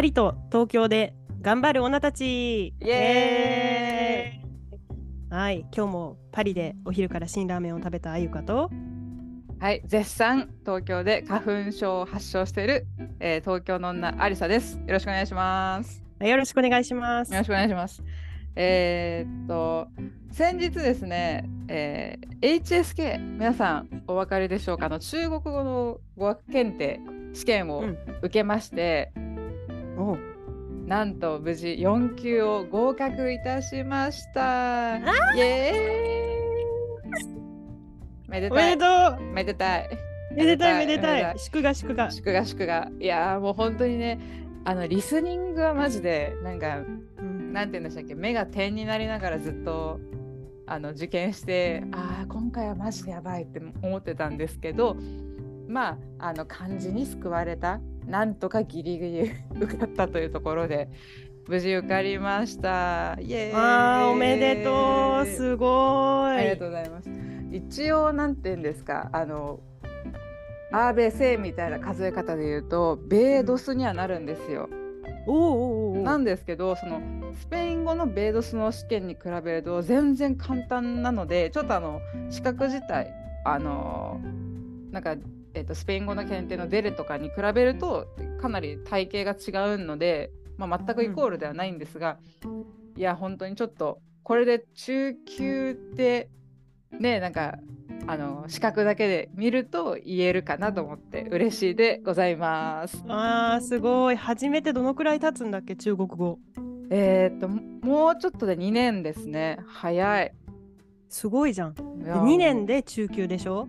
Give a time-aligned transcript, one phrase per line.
[0.00, 1.12] パリと東京で
[1.42, 2.68] 頑張る女たち。
[2.68, 5.30] イエーイ。
[5.30, 8.70] はい今日もパリでお昼から辛ラーメンを食べたあゆかと。
[9.58, 12.86] はい絶賛東京で花粉症を発症している、
[13.20, 14.78] えー、東京の女アリサです。
[14.78, 16.02] よろしくお願いします。
[16.18, 17.32] よろしくお願いします。
[17.34, 18.02] よろしくお願いします。
[18.56, 19.88] えー、っと
[20.32, 24.86] 先日ですね、えー、HSK 皆さんお分かりでしょうか？
[24.86, 27.00] あの中国語の語学検定
[27.34, 27.84] 試験を
[28.22, 29.29] 受けまして、うん、
[30.86, 34.98] なんと無事4級を合格いたしました。
[35.36, 38.30] イエーイ。
[38.30, 38.76] めでたい。
[39.32, 39.90] めでたい。
[40.34, 41.38] めでたいめでたい。
[41.38, 42.10] 祝賀祝賀。
[42.10, 42.88] 祝賀祝賀。
[43.00, 44.20] いやもう本当にね
[44.64, 46.82] あのリスニングはマジでなんか
[47.52, 50.00] なんて言うんでしたっけ目が点になりながらずっと
[50.66, 54.96] あの受験してああ今回はマジでやばいって思ってたんですけど
[55.70, 60.88] まああの漢字に救われたなんとかギリギリ 受かったというところで
[61.46, 63.16] 無事受かりました。
[63.20, 63.52] イエーイ。
[63.54, 66.36] あおめでとうすごい。
[66.36, 67.10] ありがとうございます。
[67.50, 69.60] 一応なんて言うんですかあの
[70.72, 74.68] アーベセみたいな数え方で言うとベードスにはなるんですよ。
[75.26, 77.00] おおなんですけどその
[77.34, 83.12] スペイン語のベードスの試験に比べると全然簡単なのでちょっとあの資格自体
[83.44, 84.20] あの
[84.92, 85.16] なんか、
[85.54, 88.06] えーと、スペイン語の検定のデレとかに比べると
[88.40, 92.64] かなり体型が違うので、まあ、全くイコールではないんですが、うん、
[92.96, 96.28] いや本当にちょっとこれで中級って
[96.92, 97.58] ねなんか
[98.06, 103.04] あの視覚だけで見ると言えるかなと思って嬉しいでございます。
[103.08, 104.16] あーすごい。
[104.16, 106.38] 初めてどのくらい経つんだっけ中国語。
[106.90, 109.58] えー、っともうちょっとで2年ですね。
[109.66, 110.32] 早い。
[111.08, 111.74] すごいじゃん。
[111.74, 113.68] 2年で中級でしょ？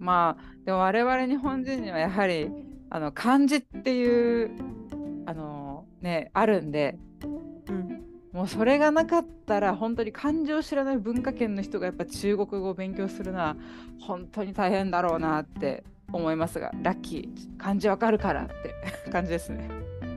[0.00, 2.50] まあでも我々日本人にはやはり
[2.88, 4.50] あの漢字っていう
[5.26, 6.98] あのねあるんで、
[7.68, 13.56] うん、もうそれがなかったら本当に漢字を知らない文化圏の人がやっぱ中国語を勉強するのは
[14.00, 18.74] 本当に大変だろうなって思いますがラッキー漢字わかるからって
[19.12, 19.68] 感じですね。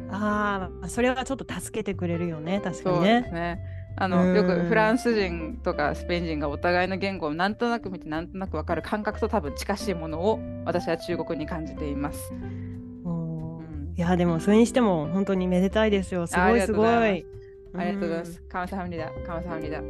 [0.09, 3.21] ああそれはちょっと助けてくれるよね確かにね。
[3.21, 12.33] ねあのよくフランス人とかスペイン人がお互いの言語をなんとなく見てなんとなく分かる感覚と多分近しいものを私は中国に感じています。
[12.33, 17.25] うん、いやでもそれにしても本当にめでたいですよすごいすごい。
[17.75, 18.41] ありがとうございます。
[18.49, 19.11] カムサハムリだ。
[19.25, 19.81] カムサハムリだ。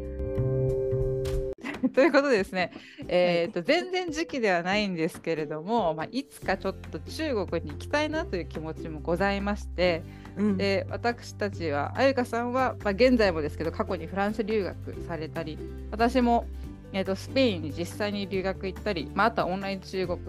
[1.94, 2.72] ということでですね、
[3.08, 10.02] えーと、はい、全然時期ではないんですけれども、まあ、いつかちょっと中国に行きたいなという気持ちもございまして、
[10.38, 15.58] うん、で私たちはあゆかさんは、まあ、現在もですけど過去にフランス留学されたり
[15.92, 16.48] 私も、
[16.92, 20.20] えーと、スペインに実際に留学行ったり、まあ、あとはオンライン中国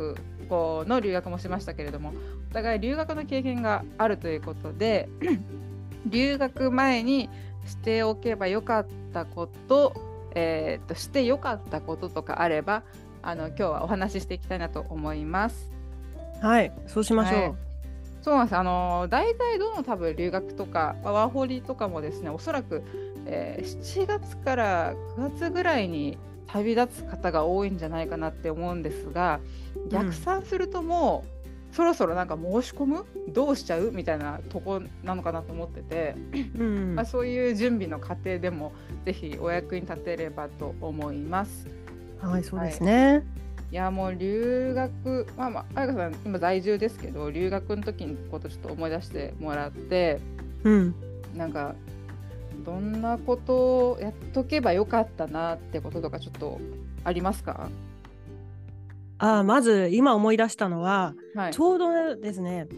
[0.48, 2.12] 語の留学もしましたけれども
[2.50, 5.08] お互い留学の経験があるということで
[6.06, 7.30] 留学前に
[7.66, 9.94] しておけばよかったこと、
[10.34, 12.82] えー、としてよかったこととかあれば
[13.22, 15.72] あの今日はお話ししていきたいなと思います。
[16.42, 17.40] はいそうしましょう。
[17.40, 17.54] はい、
[18.24, 18.56] そうなんです。
[18.56, 22.82] あの大体どの多分留学とかワーホリとかもですねおそらく、
[23.26, 29.40] えー、7月から9月ぐらいに旅立つ方が多いんじゃないかなって思うんですが
[29.90, 31.24] 逆算するとも
[31.70, 36.14] う、そろそろなんか申し込むどうしちゃうみたいなとこなのかなと思ってて、
[36.56, 38.72] うん、まあ、そういう準備の過程でも
[39.04, 41.66] ぜひお役に立てればと思います。
[42.20, 43.22] はいそうですね、はい、
[43.74, 50.20] いやもう留学まあまあ彩香さん今在住ですけど留学の時のことちょっと思い出してもらって、
[50.62, 50.94] うん、
[51.34, 51.74] なんか
[52.64, 56.60] どんなことをやっとけばよかったなってこととかちょっと
[57.02, 57.68] ありますか？
[59.18, 62.68] あまず今思い出したのは、はい、ちょうどですね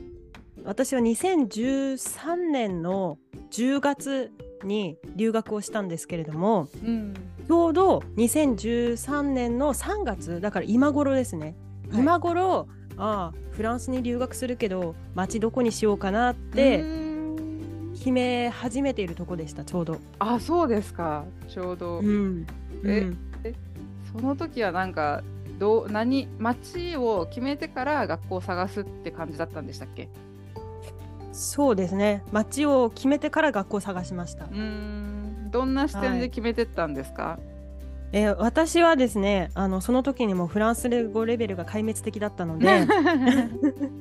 [0.64, 3.18] 私は2013年の
[3.50, 4.32] 10月
[4.64, 7.12] に留学をしたんですけれども、うん、
[7.46, 11.54] ちょうど2013年の3月だから今頃ですね、
[11.90, 16.84] はい、今頃ああフランスに留学するけど町どこにしようかなって
[17.94, 19.98] 決め始めているとこでしたちょうど。
[20.18, 21.24] あそうですか。
[21.48, 22.46] ちょうど、うん、
[22.84, 23.54] え、うん、え
[24.12, 25.22] その時はなんか
[25.58, 30.08] どう何町を決めてから学校を探すって感じだったんでしたっけ？
[31.32, 32.22] そうですね。
[32.32, 34.44] 町を決めてから学校を探しました。
[34.44, 35.15] うん
[35.46, 37.38] どんな視点で決めてったんですか、は
[38.12, 42.86] い、えー、私はですねあのその時にもフランス語レベルが壊滅的だったので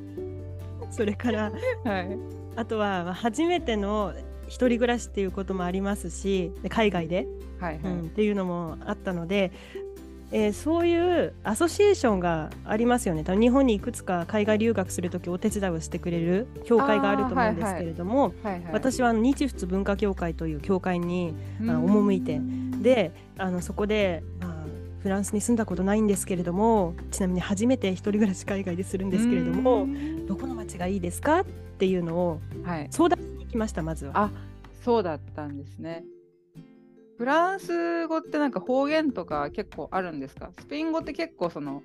[0.91, 1.51] それから、
[1.83, 2.17] はい、
[2.55, 4.13] あとは初めての
[4.47, 7.27] 一人暮らしっていうこともありますし海外で、
[7.59, 7.93] はいはい。
[7.93, 9.51] うん、っていうのもあったので
[10.37, 13.23] えー、そういうアソシエーションがありますよね。
[13.23, 18.63] 日本にいくつか海外留学する時お手伝いをしてくれる協会があると思うんですけれども、はいはいはい。
[18.63, 22.41] はい、私は日仏文化協会という協会にあの赴いて。
[22.81, 24.53] であのそこで、まあ、
[25.01, 29.87] フランスに住んだことないんですけれどもちなみに初めて一人暮らし海外でするんですけれども
[30.27, 31.45] どこの町がいいですかっ
[31.79, 32.41] ていうのを
[32.91, 34.11] 相談に行きました、まずは。
[34.15, 34.31] あ
[34.83, 36.03] そうだったんですね。
[37.17, 40.49] フランス語ってなんか方言とか結構あるんですか？
[40.59, 41.81] スペイン語って結構その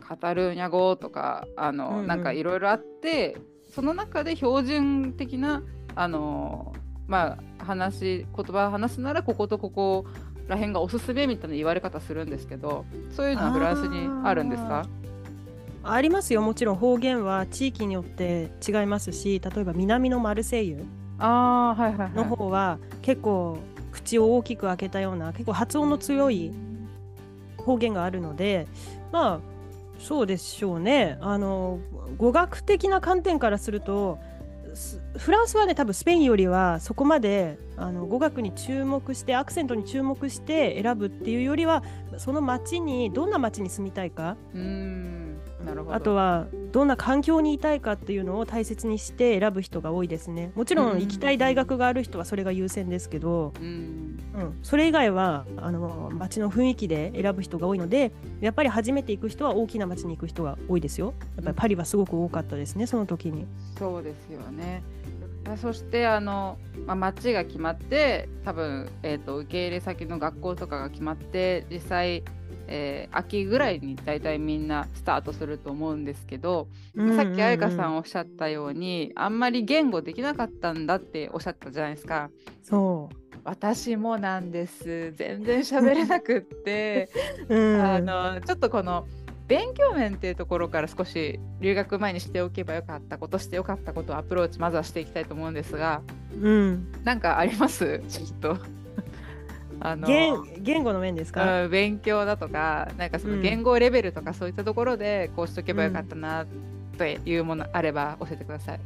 [0.00, 3.36] カタルーニャ語とかあの、うんうん、なんかいろいろあって
[3.74, 5.62] その中で標準的な
[5.94, 6.74] あの
[7.06, 10.06] まあ話言葉話すならこことここ
[10.48, 14.86] ら辺がおすすめみたいな言われ方するんですけどそういうのはフランスにあるんですか？
[15.82, 16.42] ありますよ。
[16.42, 20.84] もちろん方言は地域によって違いますし例えば南のマルセイユ
[21.18, 21.74] の
[22.24, 23.58] 方は結構
[23.90, 26.52] 口を大きく開けたような結構発音の強い
[27.58, 28.66] 方言があるので
[29.12, 29.40] まあ
[29.98, 31.18] そうでしょうね。
[31.20, 31.78] あの
[32.16, 34.18] 語学的な観点からすると
[35.18, 41.82] フランスはね多分スペインよりはそこまであの語学に注目してアクセントに注目して選ぶっていうよりは
[42.18, 44.36] その町にどんな町に住みたいか。
[44.54, 45.29] うん。
[45.90, 50.52] あとはどんな環境にいたいかっていうのを大切にして選ぶ人が多いですね。
[50.54, 61.14] もちろん行きたい大学がある人はそれが優先ですけど、うん、うん、それ以外はあの街の雰囲気で選ぶ人が多いのでやっぱり初めて行く人は大きな街に行く人が多いですよ。
[61.36, 63.46] やっぱりパリはすごく多かったですねその時に。
[63.78, 64.82] そうですよね。
[65.56, 72.22] そしてあの、まあ、町が決まって多分、えーと受け入れ先の学校とかが決まって実際
[72.72, 82.30] えー、秋ぐらいに大体みんなスタートすると思うんですけど、うんうんうん、さっき彩香さんおっしゃったようにあんまり言語できなかったんだっておっしゃったじゃないですか。
[82.62, 83.16] そう。
[83.42, 85.12] 私もなんです。
[85.16, 87.08] 全然喋れなくって、
[87.48, 89.06] うん、あのちょっとこの
[89.48, 96.02] 勉強面っていうところから少し留学前にしておけばよかったことしてよかったことをアプローチまずはしていきたいと思うんですが、
[96.40, 98.00] うん、なんかあります？
[98.08, 98.58] ちょっと
[99.80, 106.46] あの言言語の面ですか、うん、勉強だとかなんかその言語レベルとかそういったところでこうしとけばよかったな
[106.98, 108.80] というものあれば教えてください。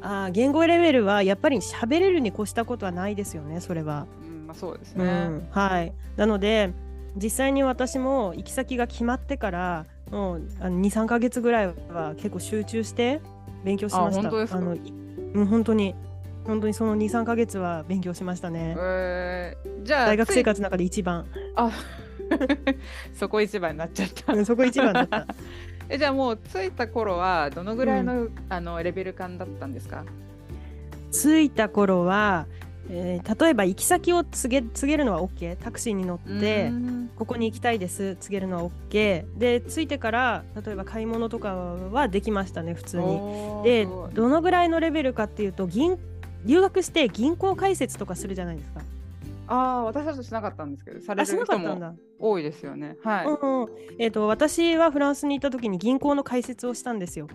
[0.00, 4.06] あ言語レベルはやっぱり喋れるに越したことはないですよねそれは。
[4.22, 5.92] うんまあ、そうですね、うん、はい。
[6.16, 6.72] なので
[7.16, 13.20] 実際に私も行き先が決まってからもう23か月ぐらいは結構集中して
[13.64, 14.20] 勉強しました。
[14.20, 14.58] あ本当ですか？
[14.58, 14.76] あの
[15.34, 15.94] うん、本当に
[16.48, 18.74] 本当にその23か月は勉強しましたね。
[18.78, 21.26] えー、じゃあ大学生活の中で一番。
[21.54, 21.70] あ
[23.12, 24.44] そこ一番になっちゃった。
[24.46, 25.26] そこ一番だった。
[25.90, 30.04] えじゃあもう着いた頃はどのぐらいのうん、あのレベル感だったんですか？
[31.12, 32.46] 着いた頃は、
[32.88, 36.72] えー、例えば行き先を告げ告げるのは OK タクシーに乗って
[37.16, 43.20] ここに行きたいです告げるのは OK で着いてから例えば買い物とかはできましたね普通に。
[43.64, 45.98] でどのぐらいのレベルかっていうと銀
[46.44, 48.80] 留学して銀行開設とかするじゃないですか。
[49.48, 52.96] ああ、私はしなかったんですけど、される人も多いですよね。
[53.02, 53.26] はい。
[53.26, 53.68] うんうん、
[53.98, 57.28] えっ、ー、と私はフランスに行った時に銀行の開設をしたんですよ。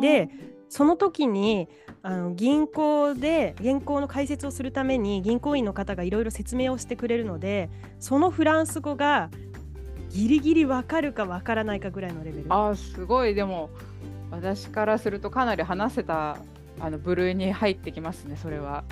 [0.00, 0.30] で、
[0.68, 1.68] その時に
[2.02, 7.68] あの銀行で銀行の開設をするために銀行員の方がいろいろ説明をしてくれるので、
[8.00, 9.30] そのフランス語が
[10.08, 12.46] ギリギリわかるかわからないかぐらいのレベル。
[12.48, 13.68] あすごいでも
[14.30, 16.38] 私からするとかなり話せた
[16.82, 18.84] あの部類に入ってきますねそれは。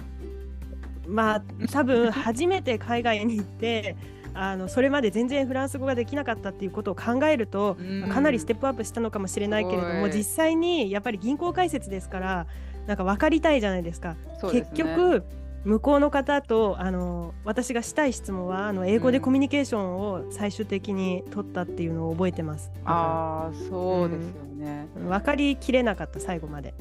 [1.06, 1.42] まあ
[1.72, 3.96] 多分 初めて海外に行って
[4.32, 7.76] あのそれまで全然フランス語ができなかったっていうことを考えると、
[8.12, 12.46] かなりステップアップしたのかもしれないけれども実際にやっぱり銀行開設ですから
[12.86, 14.14] なんか分かりたいじゃないですか。
[14.38, 15.24] すね、結局
[15.64, 22.70] 向こうの方とあの私がしたい質問はあの英語でコミュニケーションを最終的に取ったっていうのを覚えてます。
[22.76, 26.72] うん、ああそうですよね、うん、分かりきれなかった最後まで。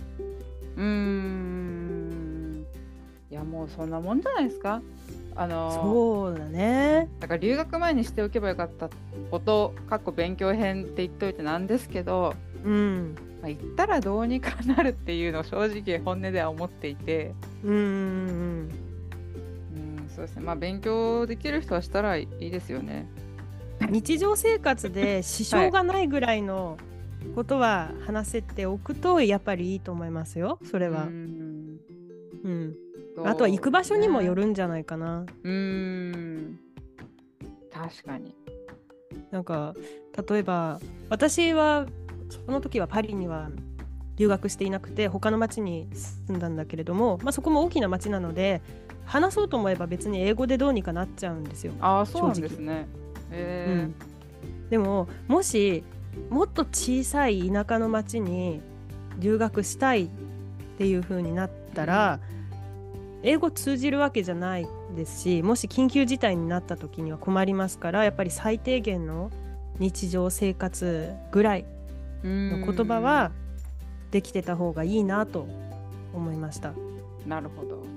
[0.79, 2.65] うん。
[3.29, 4.81] いやもうそんなもんじゃないですか？
[5.35, 7.09] あのそうだね。
[7.19, 8.89] だから留学前にしておけばよかった
[9.29, 12.33] ことかっこ勉強編って言っといてなんですけど、
[12.63, 13.15] うん。
[13.41, 17.33] まあ、言ったらどうにかなるっていうのを正直本音では思っていて。
[17.63, 18.69] うんうん
[20.15, 20.41] そうですね。
[20.43, 23.07] まあ勉強できる人はしたらいいですよね。
[23.89, 26.77] 日常生活で支障がないぐらいの、はい
[27.35, 31.03] ことは話せておくとやっぱりいいと思いますよそれは。
[31.03, 31.79] うん
[32.43, 32.75] うん
[33.25, 35.25] あとは行く場所にもよるんじゃないかな。
[35.43, 36.59] うん
[37.71, 38.33] 確かに。
[39.31, 39.75] なんか
[40.29, 41.85] 例えば私は
[42.29, 43.49] その時はパリには
[44.15, 48.61] 留学していなくて他の町に住んだんだけれども、まあ、そこも大きな町なので
[49.05, 51.73] 話そうと思えば別に英語でどうにかなっちゃうんですよ。
[51.81, 52.87] あそうなんですね。
[53.31, 53.95] えー、うん
[54.69, 55.83] でももし
[56.29, 58.61] もっと小さい田舎の町に
[59.19, 60.09] 留学したいっ
[60.77, 62.19] ていう風になったら、
[63.23, 69.29] 英語通じるわけじゃないですしもし緊急事態になった時には困りますからやっぱり最低限の
[69.77, 71.65] 日常生活ぐらい
[72.23, 73.31] の言葉は
[74.11, 75.47] できてた方がいいなと
[76.13, 76.73] 思いました。
[77.27, 77.88] なるほど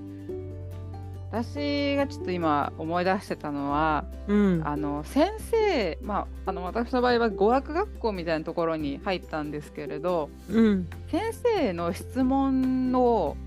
[1.32, 13.38] 私がちょっと今思い出してたのは、うん、あの先生、まあ、あの私の場合は語学学校みたいなところに入ったんですけれど、うん、先生の質問の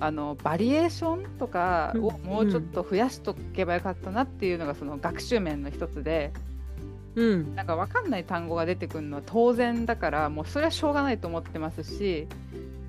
[0.00, 6.32] あのバリエーションとかをもうちょっと増やしとけばよかったなっていうのがその学習面の一つで、
[7.16, 12.28] うん、なんか分かんない単語が出てくるのは当然だからもうそれはしょうがないと思ってますし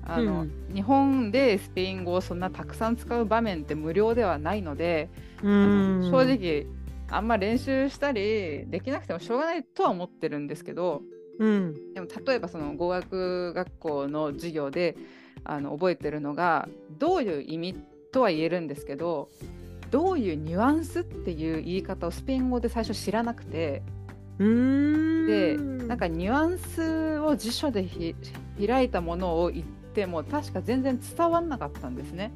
[0.04, 5.08] あの、うん、日本でスペイン語をそんなたくさん使う場面って無料ではないので、
[5.42, 6.66] うん、正直
[7.10, 11.02] あんま練習したりできなくてもしょうがないとは思ってるんですけど、
[11.38, 14.96] うん、でも例えばその語学学校の授業で
[15.44, 17.74] あの覚えてるのがどういう意味
[18.12, 19.28] とは言えるんですけど
[19.90, 23.82] どういうニュアンスっていう言い方をスペイン語で最初知らなくて
[24.38, 27.86] でなんかニュアンスを辞書で
[28.58, 32.32] 開いたものを言っても確か全然伝わんなかったんですね。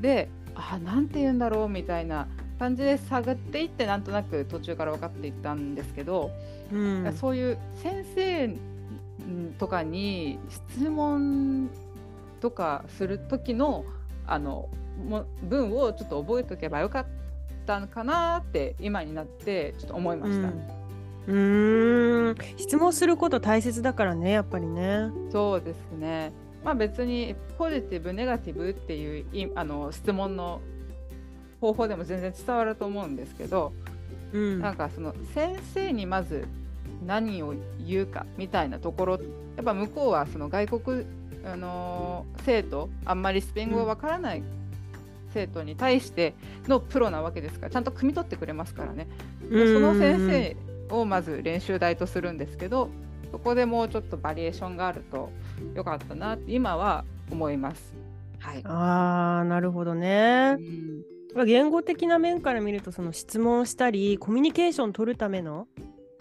[0.00, 6.30] であなんて言うんだろうみたいな感じで探っていってなんとなく途中から分かっていったんですけど、
[6.72, 8.56] うん、そういう先生
[9.58, 11.70] とかに質問
[12.40, 13.84] とかする時の
[14.26, 14.68] あの
[15.42, 17.06] 文をちょっと覚えておけばよかっ
[17.66, 20.48] たのかなって今になってちょっと思いました。
[20.48, 20.77] うん
[22.56, 25.10] 質問すること大切だからねやっぱりね。
[25.30, 26.32] そうですね。
[26.64, 30.60] まあ別にポジティブネガティブっていうあの質問の
[31.60, 33.72] 方法でも全然伝わると思うんですけど、
[34.32, 36.46] うん、なんかその先生にまず
[37.06, 37.54] 何を
[37.86, 39.12] 言うかみたいなところ
[39.56, 41.06] やっぱ向こうはその外国、
[41.44, 44.42] あのー、生徒あんまりスペイン語がわからない
[45.34, 46.34] 生徒に対して
[46.66, 49.06] のプロなわけですからちゃんと汲み取ってくれますからね、
[49.50, 50.56] その先生
[50.90, 52.90] をまず練習台とするんですけど
[53.30, 55.30] そこでもうちょっとバリエーションがあると
[55.74, 57.94] よかったなって今は思います。
[58.38, 60.56] はい、あーなるほどね。
[61.34, 65.66] うん、言語的な面から見るとその質問したりコミュニケーション取るための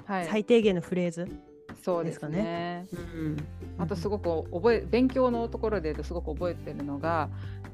[0.08, 1.32] 最低限のフレーズ、はい、
[1.82, 2.88] そうですかね。
[2.92, 3.38] うん、
[3.78, 7.30] あとすごく覚え勉強のところで言うとすごく覚えてるのが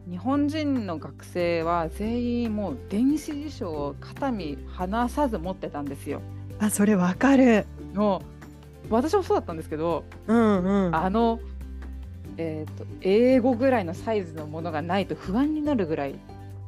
[0.09, 6.21] 日本人の学生は全員もう電子辞書を肩身離さず持ってたんですよ。
[6.63, 7.65] あそれわかる。
[7.93, 8.21] の
[8.89, 11.39] 私もそうだったんですけど、うんうん、あの、
[12.37, 16.15] えーと、英語ぐらいのサイズのものがないと不安になるぐらい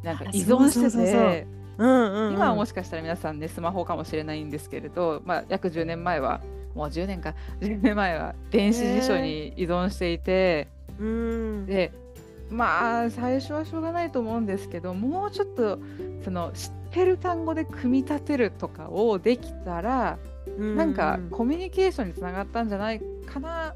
[0.03, 1.47] なんか依存してて
[1.77, 6.41] 今はもしかしたら皆さんねスマホかもしれないんですけれど、まあ、約10年前は
[6.73, 7.33] もう10年か。
[7.61, 10.67] 10年前は電子辞書に依存していて、
[10.99, 11.91] えー、で
[12.49, 15.79] まあ最初はしょうがないと思うんですけどもうちょっと
[16.23, 20.17] その知ってる単語で組み立てるとかをできたら、
[20.57, 20.77] ん。
[20.77, 23.75] なんかコミュニケーションにつながったんじゃないかな。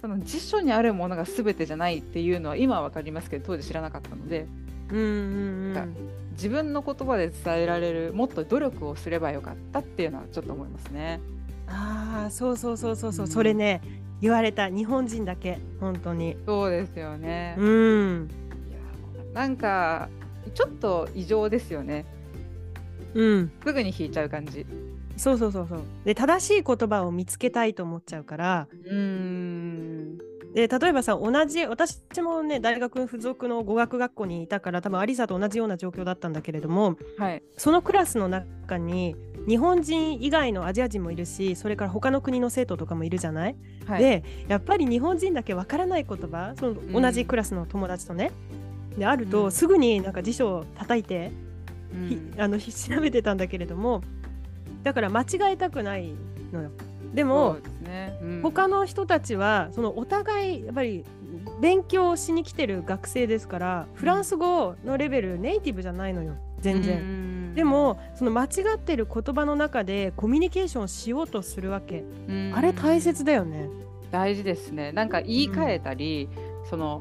[0.00, 4.46] その辞書にあるものが全てじゃないっていうのは今は分かりますけど当時知らなかったので。
[4.90, 5.96] うんうんうん。
[6.32, 11.20] 自分の言葉で伝えられるもっと努力をすればよかったっていうのはちょっと思いますね。
[11.68, 13.80] ああそうそうそうそうそう、うん、それね
[14.20, 16.36] 言われた日本人だけ本当に。
[16.44, 17.54] そうですよね。
[17.58, 18.28] うん。
[18.70, 18.78] いや
[19.32, 20.08] なんか
[20.54, 22.04] ちょっと異常ですよね
[23.16, 23.52] うん。
[23.64, 24.66] すぐに引いちゃう感じ。
[25.16, 25.80] そうそうそうそう。
[26.04, 28.68] で正しい言葉を見つけたいと思っちゃうから。
[28.86, 30.18] うん。
[30.56, 43.56] で例えばさ同じ私もね大学付属の語学学校にいたから多分アリサと同じような状況だったんだけれども、はい、そのクラスの中に日本人以外のアジア人もいるしそれから他の国の生徒とかもいるじゃない、
[43.86, 48.32] はい、でやっぱり日本人だけわからない言葉その同じクラスの友達とね、
[48.92, 51.45] うん、であると、すぐになんか辞書を叩いて、うん、
[52.38, 54.02] あの 調べてたんだけれども
[54.82, 56.12] だから間違えたくない
[56.52, 56.70] のよ。
[57.14, 61.04] でもねうん、他の人たちはそのお互いやっぱり
[61.62, 67.54] 勉強しに来てる学生ですからフランス語のレベルネイティブじゃないのよ全然。
[67.54, 72.04] でもその間違ってる言葉の中でコミュニケーションしようとするわけ。
[72.54, 73.68] あれ大切だよね。
[74.10, 74.92] 大事ですね。
[74.92, 76.28] なんか言い換えたり、
[76.62, 77.00] うん、その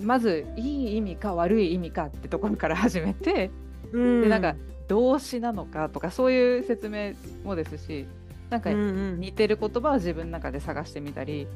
[0.00, 3.50] まずいい意味か悪い意味かってところから始めて、うん、
[3.92, 4.54] でなんか
[4.88, 8.06] 動詞なのかとかそういう説明もですし
[8.48, 11.46] なんか似てる言葉を自分の中で探してみたり、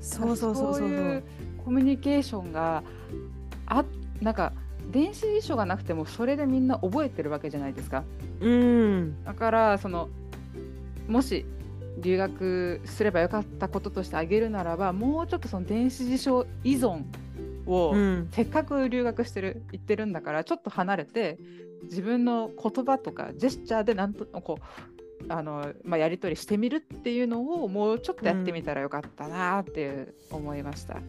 [0.00, 0.88] そうそうそうそう。
[0.88, 1.22] いう
[1.64, 2.82] コミュニケーションが
[3.66, 3.84] あ
[4.20, 4.52] なんか
[4.90, 8.04] 電子辞書がなくてもそれでみんな覚えてるわけじゃないですか。
[8.40, 10.08] うん、だからその
[11.08, 11.44] もし
[11.98, 17.02] 留学すればよかったこととして挙げるならばもうちょっとその電子辞書依存
[17.66, 21.38] を、うん、せっかく留学してる行ってるんだからちょっと離れて
[21.84, 30.94] 自分の言葉とかジェスチャーでなんとこうあの、まあ、やり取りしてみるっていうのをもうちょっとやってみたらよかったなっていう思いました。
[30.94, 31.02] うん、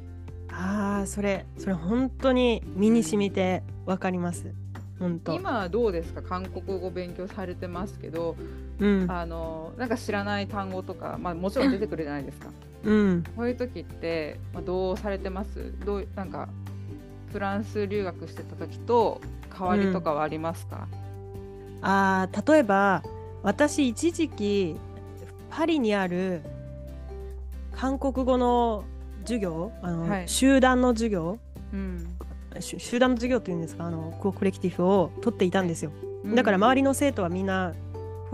[0.54, 4.54] ああそれそれ本当に身に染みて分かります。
[4.98, 6.22] 本当今はどうですか？
[6.22, 8.38] 韓国語勉強されてますけど、
[8.80, 12.50] うん、あのなんか知らない単語とか、まあ、もちろん出てくるじゃないですか。
[12.86, 15.74] うん、こういう時って、まあ、どうされてます？
[15.86, 16.48] どうなんか
[17.32, 19.20] フランス留学してた時と
[19.58, 23.04] 変わりとかはありますか、うん、あ例えば
[23.44, 24.76] 私一時期
[25.50, 26.42] パリにある
[27.74, 28.84] 韓国語の
[29.22, 31.40] 授業あの、はい、集団の授業、
[31.74, 32.08] うん、
[32.60, 33.86] 集団の授業っていうんですか？
[33.86, 35.92] あのコレクティフを取っていたんですよ、
[36.36, 37.74] だから周りの生徒はみんな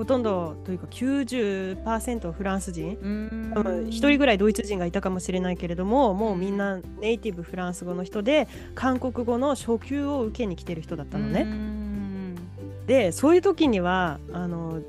[0.02, 2.98] ほとんどというか90%フランス人。
[2.98, 11.46] 1人ぐらいドイツ人がいたかもしれないけれどももうみんなネイティブフランス語の人で韓国語の初級を受けに来てる人だったのね。
[12.88, 14.82] でそういう時にはあの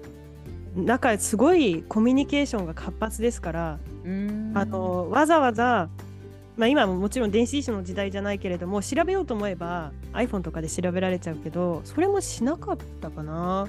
[0.75, 3.79] なんかすごいコミュニケーションが活発ですから
[4.55, 5.91] あのわざわざ
[6.57, 13.67] まあ、今ももちろん電子辞書の時代じゃないけれども調べようと思えば iPhone とかで調べられちゃうけどそれもしなかったかな。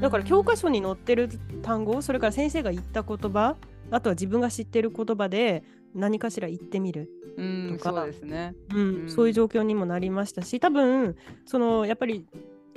[0.00, 1.28] だから教科書に載ってる
[1.62, 3.56] 単語それから先生が言った言葉
[3.90, 5.64] あとは自分が知ってる言葉で
[5.94, 7.10] 何かしら言ってみる。
[7.36, 7.90] とか。
[7.90, 12.24] そうですね、うん、そういう状況にもなりましたし多分そのやっぱり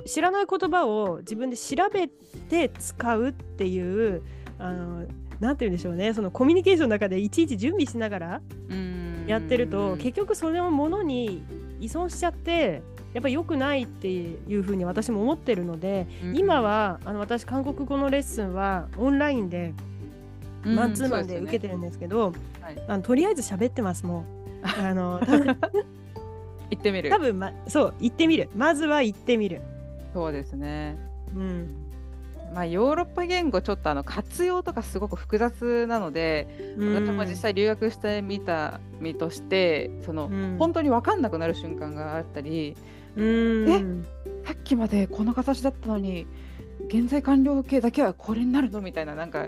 [0.04, 4.22] 知らない言葉を自分で調べて使うっていう
[4.58, 5.06] あの
[5.38, 6.12] なんて言うんでしょうね。
[6.12, 11.42] そのコミュニケーションの中でいちいち準備しながら、うんやってると結局そのものに
[11.80, 12.82] 依存しちゃって
[13.14, 19.72] やっぱり良くないっていうふうに私も思ってるので、うん、今はあの私韓国語のレッスンはオンラインで
[20.64, 24.38] マンツーマンで受けてるんですけど、うんねはい、あのとりあえず喋ってますもう。
[24.82, 25.20] あの
[26.70, 27.10] 行ってみる。
[27.10, 28.50] 多分、ま、そう行ってみる。
[28.56, 29.62] まずは行ってみる。
[30.12, 30.98] そうですね。
[31.34, 31.87] うん
[32.54, 42.76] まあ、ヨーロッパ言語ちょっとあの活用とかすごく複雑なので、うん、私も実際留学してみた身としてその、うん、本当に分かんなくなる瞬間があったり、
[43.16, 46.26] うん、えさっきまでこの形だったのに
[46.86, 49.46] 現在完了形だけはこれになるのみたいななんか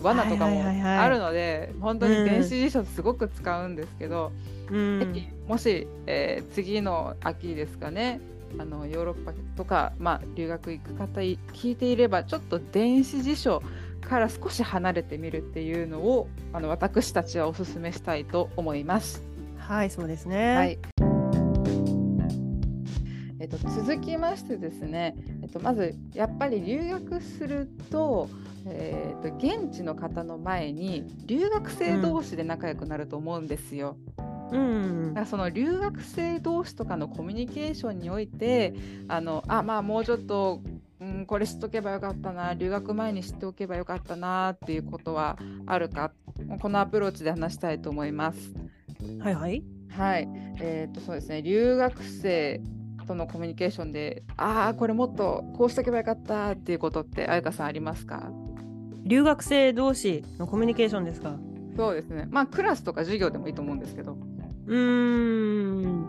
[0.00, 4.30] 罠とかもあるので、本当に電子辞書すごく使うんですけど、
[4.70, 8.20] うん、もし、えー、次の秋ですかね
[8.58, 13.62] あのヨーロッパとか、まあ、留学行く方聞いていればちょっと電子辞書
[14.00, 19.22] から少し離れてみるっていうのをあの私たちはお勧めしたいと思います。
[19.56, 20.78] はいそうですね、はい
[23.40, 28.30] えっと、続きましてですね、えっと、まずやっぱり留学すると,、
[28.66, 33.96] えー、っと現地の方の前に留学生同士で仲良くなると思うんですよ。
[34.18, 38.74] うんうん、だその留学生同士とかのコミュニケーションにおいて
[39.08, 40.62] あのあまあもうちょっと、
[41.00, 46.12] うん、これ知っとけばよかったな留学前に知っておけばよかったなっていうことはあるか。
[46.60, 48.54] このアプローチで話したいと思います。
[49.18, 49.64] はいはい。
[49.90, 50.28] はい。
[50.60, 51.42] えっ、ー、とそうですね。
[51.42, 52.60] 留学生
[53.06, 58.30] とのコミュニケーションでああこれもっとこうしとけばよかったっていうことって彩香さんありますか？
[59.04, 61.38] 留学生同士のコミュニケーションですか？
[61.74, 62.26] そうですね。
[62.30, 64.18] まあクラスとか授業でもいいと思うんですけど
[64.68, 66.08] うーん。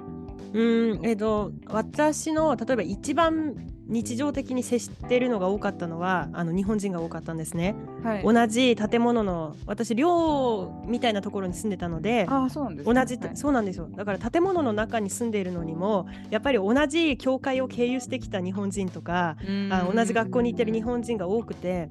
[0.53, 1.05] うん。
[1.05, 3.55] えっ、ー、と私の例えば一番
[3.89, 13.89] 日常的に接しているのが多かったのはあの日本人が多かったんですね、はい、同じ建物の私寮みたいなところに住んでたのであそうなんです、ね、同じ、はい、そうなんですよ。
[13.95, 19.37] だから建物の中に住んでいるのにもやっぱり同じ教会を経由してきた日本人とか
[19.71, 21.89] あ同じ学校に行ってる日本人が多くて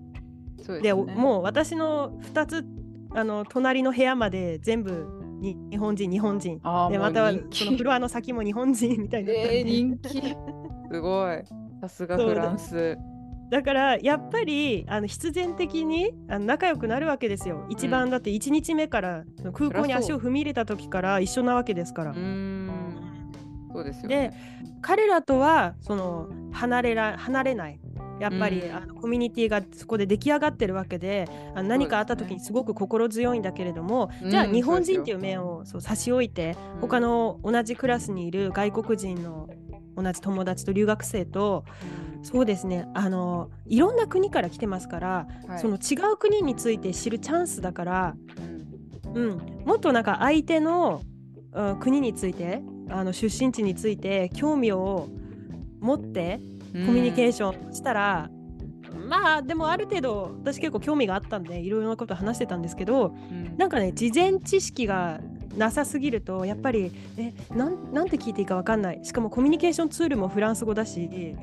[0.83, 2.65] で、ね、もう私の2つ
[3.11, 6.61] あの隣の部屋まで全部に日本人日本人。
[6.91, 10.21] でまたそのフロアの先も日本人みたいな、 えー、人気。
[10.91, 11.43] すごい。
[11.81, 12.99] さすがフランス。
[13.51, 17.67] だからやっぱりあの必然的にあの仲良くなるわけですよ。
[17.71, 19.25] 一番、だって1日目から
[19.55, 22.15] 空港に足を踏み入れた時から一緒なわけですから。
[23.73, 24.37] そうですよ、ね、で
[24.81, 27.81] 彼らとはその離れら離れない
[28.21, 39.49] やっぱり、うん、あのコミュニティがそこで出来上がってるわけであの何かあった時にすごく心強いんだけれども、ね、じゃあ日本人っていう面をそう差し置いて、うん、他の同じクラスにいる外国人の
[39.97, 41.65] 同じ友達と留学生と、
[42.19, 48.17] うん、そうですねあのいろんな国から来てますから、はい、その違う国について知るチャンスだから、
[49.15, 51.03] うん、もっとなんか相手の、
[51.53, 55.09] うん、国についてあの出身地について興味を
[55.81, 56.41] 持って
[56.87, 58.31] コミュニケーションしたら、
[59.09, 65.21] まあでもある程度私結構興味があったんでいろいろなこと話してたんですけど、うん、なんかね事前知識が
[65.57, 69.01] なさすぎるとやっぱりえなんなんて聞いていいか分かんない。
[69.03, 71.37] しかもコミュニケーションツールもフランス語だし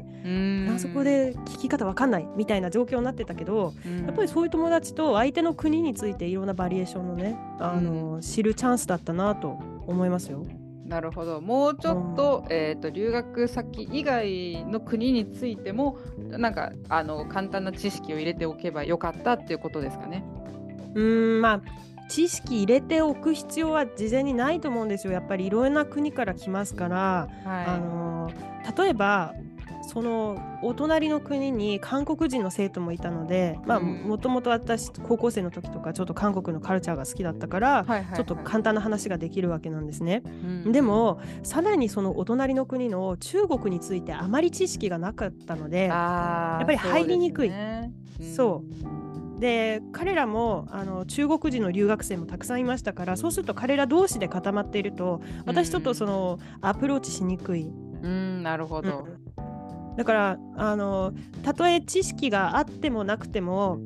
[0.75, 3.73] あそこで聞き方分かんないみたいな状況になってたけど
[4.05, 10.43] やっぱりそういう友達と相手の国についていろんなバリエーションのねあの知るチャンスだったなと思いますよ。
[10.85, 11.41] なるほど。
[11.41, 15.97] もうちょっとうん、えーと、留学先以外の国についても
[16.29, 20.23] なんかあの簡単な知識を入れておけばよかったっていうことですかね。
[20.93, 21.61] うんまあ
[22.07, 25.13] 知識入れておく必要は事前にないと思うんですよ。
[25.13, 28.31] やっぱりいろんな国から来ますから、はい、あの
[28.77, 29.33] 例えば
[29.87, 33.59] そのお隣の国に韓国人の生徒もいたので
[34.03, 40.23] もともと私高校生の時とかちょっと韓国のカルチャーが好きだったから、ちょっと簡単な話ができるわけなんですね。
[40.25, 47.51] うん、でもさらにそのお隣の国の中国についてあまり知識がなかったのでやっぱり入りにくい。
[48.35, 48.63] そ
[49.37, 57.69] う、で彼らもあの中国人の留学生もたくさんいましたからそうすると彼ら同士で固まっていると私ちょっとその、アプローチしにくい。
[58.01, 59.34] うん、なるほど、うん
[59.97, 63.79] だからあのたとえ知識があってもなくても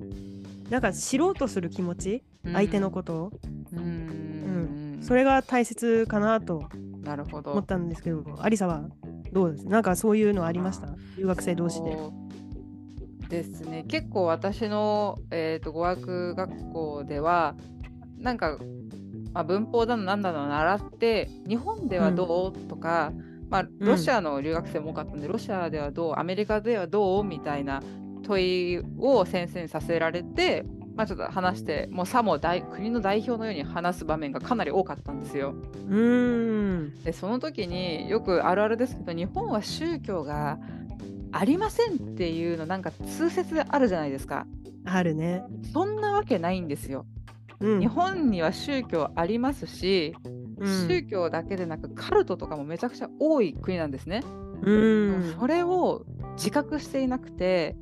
[0.69, 3.31] なんか知ろうとする気持ち、うん、相手のことを、
[3.73, 6.69] うん、うん、それが大切かなと。
[7.01, 8.83] 思ったんですけどありさは
[9.31, 9.65] どうです？
[9.65, 10.89] なんかそういうのありました？
[11.17, 11.97] 留学生同士で。
[13.29, 13.83] ですね。
[13.87, 17.55] 結構私の、えーと、語学学校では
[18.19, 18.59] なんか、
[19.33, 23.11] まあ、文法だのなんだの習って日本ではどう、とか
[23.49, 27.81] まあ、ロシアの留学生も多かったんで、うん、ロシアではどうアメリカではどうみたいな
[28.23, 35.55] 問いを先生にさせられて、まあ、ちょっと話してもうさも大国の代表のように話す場面がかなり多かったんですよ。
[35.89, 40.59] うんでその時によくあるあるですけど日本は宗教が
[41.31, 44.45] ありませんっていうのなんか通説であるじゃないですか。
[44.85, 45.43] あるね。
[45.73, 47.05] そんなわけないんですよ。
[47.59, 50.15] うん、日本には宗教ありますし
[50.61, 54.23] 宗教だけでなくカルトとかもめちゃくちゃ多い国なんですね。
[54.61, 57.77] うん、それを自覚していなくて、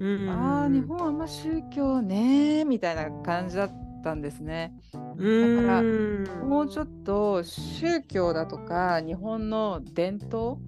[0.00, 4.74] うん、ああ日本はあんま宗教ねみたいな感じだったんですね。
[4.92, 10.58] だからもうちょっと宗教だとか日本の伝統、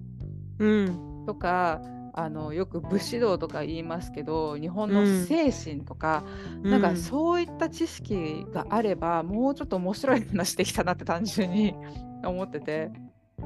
[1.25, 1.81] とか
[2.13, 6.23] あのよく武士道とか言いますけど日本の精神とか、
[6.63, 11.75] うん、なんかそういった知識があれば、もうちょっと面白い話できたなって単純に
[12.23, 12.91] 思ってて。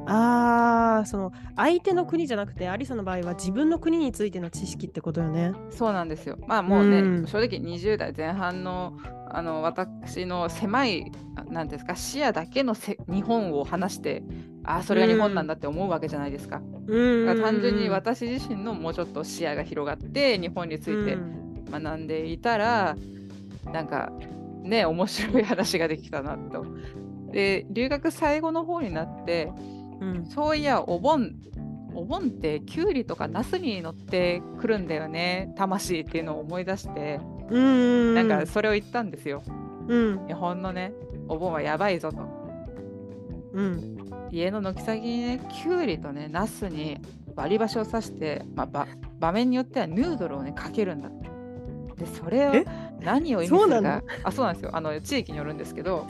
[0.08, 5.54] ああその相手の国じゃなくてアリサの場合は自分の国についての知識ってことよね。
[5.69, 6.38] そうなんですよ。
[6.47, 8.97] まあもうね、うん、正直20代前半の
[9.30, 11.12] あの私の狭い
[11.49, 14.23] 何ですか視野だけのせ日本を話して
[14.65, 16.62] あそれが日本なんだって思うわけじゃないですか。
[16.88, 21.17] うん、か単純に私自身のもうちょっと視野が広がって日本について
[21.71, 22.95] 学んでいたら、
[23.65, 24.12] うん、なんか
[24.63, 26.65] ね面白い話ができたなと。
[27.32, 29.51] で留学最後の方になって、
[29.99, 31.36] うん、そういやお盆
[31.93, 39.43] お盆ってきゅうりとかナスに乗ってくるんだよね魂っていうのを思い出して、うん、なんかそれを言ったんですよ。
[39.88, 40.93] うん、日本のね
[41.28, 42.35] お盆はやばいぞと。
[43.56, 43.98] うん、
[44.32, 47.00] 家の軒先にねきゅうりとねナスに
[47.36, 48.88] 割り箸を刺して、まあ、
[49.20, 51.10] 場面によってはヌードルをねかけるんだ
[51.98, 52.54] でそれを
[53.02, 54.04] 何を意味するか。
[54.24, 54.72] あそうなんですよ。
[54.74, 56.06] あの地域によるんですけど、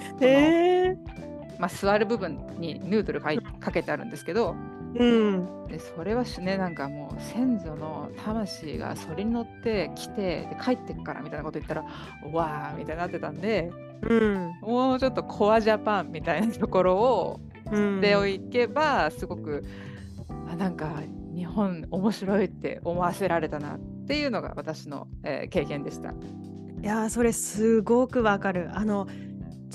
[1.60, 4.56] まあ、座る部分にヌードルかかけてあるんですけど、
[4.96, 11.84] うん、でそれはねなんかもう先祖の魂がそれに乗って来てで帰ってくからみたいなこと言ったら
[12.32, 13.95] わーみたいになってたんで、うん、
[14.62, 17.40] もうちょっとコアジャパンみたいなところを
[17.72, 19.64] しておけば、すごく
[20.50, 21.02] あなんか
[21.36, 26.12] 日本面白いって思わせられたなっていうのが私の、えー、経験でした。
[26.12, 26.14] い
[26.84, 28.70] やそれすごくわかる。
[28.74, 29.08] あの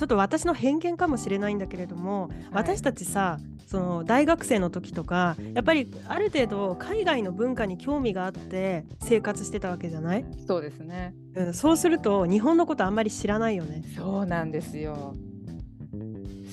[0.00, 10.24] ちょっと私の偏見かもしれないんだけれども、はい、私たちさその大学生の時とかやっぱりある程度海外の文化に興味があって生活してたわけじゃない？
[10.48, 13.84] そうですね、うん、そうすると日本のことあんまり知らないよね。
[13.94, 15.14] そうなんですよ。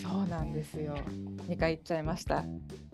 [0.04, 0.98] そうなんですよ。
[1.48, 2.44] 2回言っちゃいました。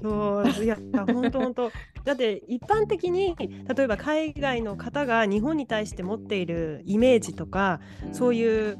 [0.04, 1.72] そういや本当本当。
[2.04, 8.78] だって一般的に例えば海外の方が日本に対して持っているイメージとか、うん、そういう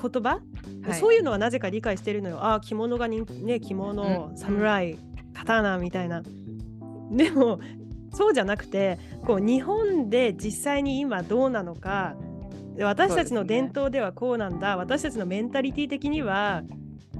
[0.00, 0.40] 言葉、
[0.82, 2.44] はい、そういうのはなぜか理解してるのよ。
[2.44, 3.20] ああ着物がね
[3.60, 4.98] 着物、うん、侍
[5.34, 6.22] 刀みたいな。
[7.10, 7.60] でも
[8.12, 12.16] そうじゃなくてこう日本で実際に今どうなのか
[12.78, 16.62] 私たちの伝統ではこうなんだ、ね、私たちのメンタリティ的には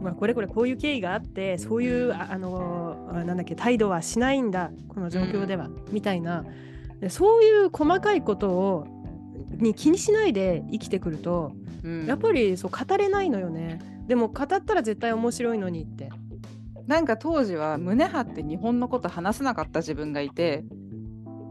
[0.01, 4.71] まあ、これこれこういう経緯があってそういうあのなんだっけ態度はしないんだ。
[4.89, 6.45] この状況では、みたいな。
[7.01, 8.87] でそういう細かいことを
[9.51, 11.53] に気にしないで生きてくると、
[11.85, 13.81] うん、やっぱりそう語れないのよね。
[14.07, 16.11] でも語ったら絶対面白いのにって。
[16.87, 20.65] なんか当時は胸張って日本のこと話せなかった自分がいて。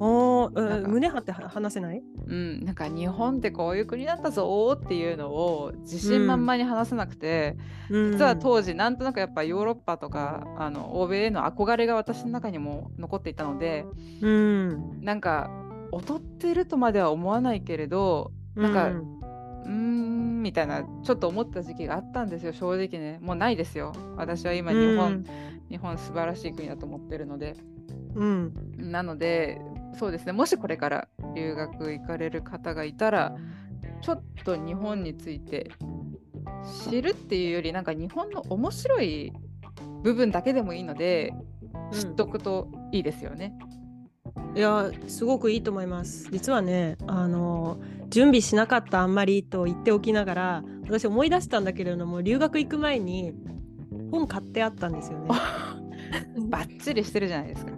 [0.01, 0.49] お
[0.87, 2.01] 胸張って話せない？
[2.27, 7.57] うん、なんか日本ってこういう国だったぞっていうのを自信満々に話せなくて、
[7.89, 13.85] うん、実は当時なんとなくやっぱヨーロッパとかあの欧米への憧れが私の中にも残っていたので、
[14.21, 15.51] うん、なんか
[15.91, 19.19] 劣ってるとまでは思わないけれどなんか、うん、
[19.65, 23.19] うんみたいなちょっと思った時期があったんですよ正直ね。
[23.21, 23.93] もうないですよ。
[24.15, 25.25] 私は今日本、うん、
[25.69, 27.55] 日本素晴らしい国だと思ってるので。
[28.15, 29.61] うん、なので
[29.97, 30.31] そうですね。
[30.31, 33.35] もしこれから留学行かれる方がいたら
[34.01, 35.71] ちょっと日本について
[36.89, 39.33] 知るっていうよりなんか日本の面白い
[40.03, 41.33] 部分だけでもいいので
[41.91, 43.53] 知っとくといいですよね。
[43.61, 43.68] うん、
[44.55, 46.27] いやすごくいいと思います。
[46.31, 53.33] 実はねあの準備しなかったあんまりと言っておきながら私思い出したんだけれども留学行く前に
[54.11, 55.27] 本買ってあったんですよね。
[56.49, 57.73] バッチリしてるじゃないですか。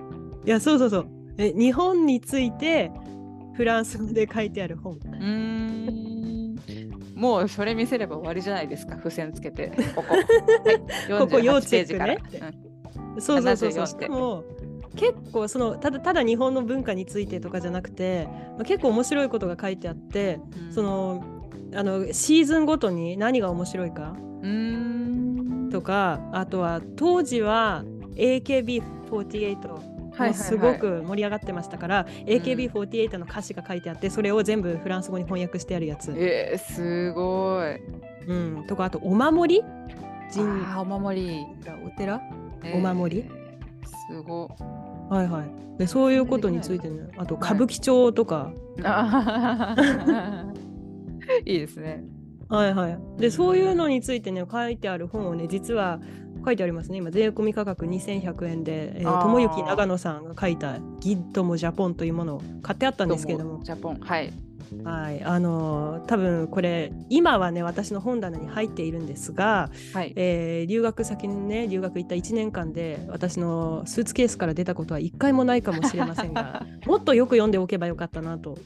[0.46, 1.08] いやそうそうそう。
[1.38, 2.92] え日本について
[3.54, 4.98] フランス語で書いてある本。
[5.04, 6.56] うん。
[7.16, 8.96] もうそれ見せれば終わりじゃないですか。
[8.96, 9.72] 付箋つけて。
[9.94, 12.18] ここ、 はい、ここ要チェックね、
[13.16, 13.88] うん、そうそうそうそう。
[13.88, 14.44] しかも
[14.96, 18.28] 結構そのただただ日本の文化についてとかじゃなくて、
[18.58, 21.24] まあ、結構面白いことが書いてあって、うん、その
[21.74, 24.16] あのシーズンごとに何が面白いか
[25.72, 27.84] とかあとは当時は
[28.16, 29.92] AKB48
[30.28, 36.14] もすごく盛り上がってましたから、AKB48 の歌詞が書いてあってそれを全部フランス語に翻訳してあるやつ。
[36.16, 37.80] えー、すごい。
[38.28, 39.64] うん、とかあとお守り？
[40.34, 41.46] 神お守り。
[41.86, 42.22] お寺、
[42.64, 43.30] えー、お守り。
[44.10, 44.50] すご
[45.12, 45.78] はいはい。
[45.78, 49.76] でそういうことについてねあと歌舞伎町とか、は
[51.46, 52.06] い、 いいですね。
[52.48, 52.98] はいはい。
[53.18, 56.00] でそういうのについてね書いてある本をね実は
[56.44, 56.98] 書いてありますね。
[56.98, 63.64] 今税込み価格2100円で、えー、友幸長野さんが書いた「ギッドもジャポン」というものを買ってあったんですけども。
[63.64, 64.00] ジャポン。
[64.00, 64.32] はい。
[64.84, 65.24] はい。
[65.24, 70.14] あのー、多分これ今はね私の本棚に入っているんですが、はい。
[70.16, 78.58] えー、留学先にね留学行った1年間で私のスーツケースから出たことは1回もないかもしれませんが もっとよく読んでおけばよかったなと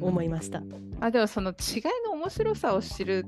[0.00, 0.62] 思いました。
[1.00, 3.26] あでもその違いの面白さを知る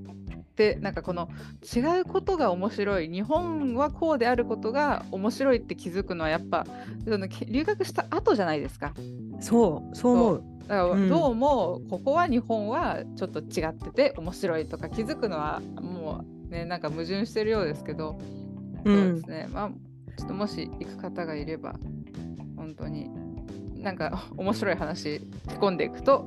[0.56, 1.28] ってなんかこの
[1.62, 6.66] 違うことが面白い日本はこうであることが面白いって気づくのはやっぱ
[7.04, 8.94] その留学した後じゃないですか。
[9.40, 10.44] そうそう思う。
[10.66, 18.18] だからどうもここは日本はちょっと違ってて面白いとか気づくのはもうねなんか矛盾してるようですけど、
[18.84, 19.70] うん、そうですねまあ
[20.16, 21.76] ちょっともし行く方がいれば
[22.56, 23.10] 本当に
[23.76, 26.26] なんか面白い話仕込んでいくと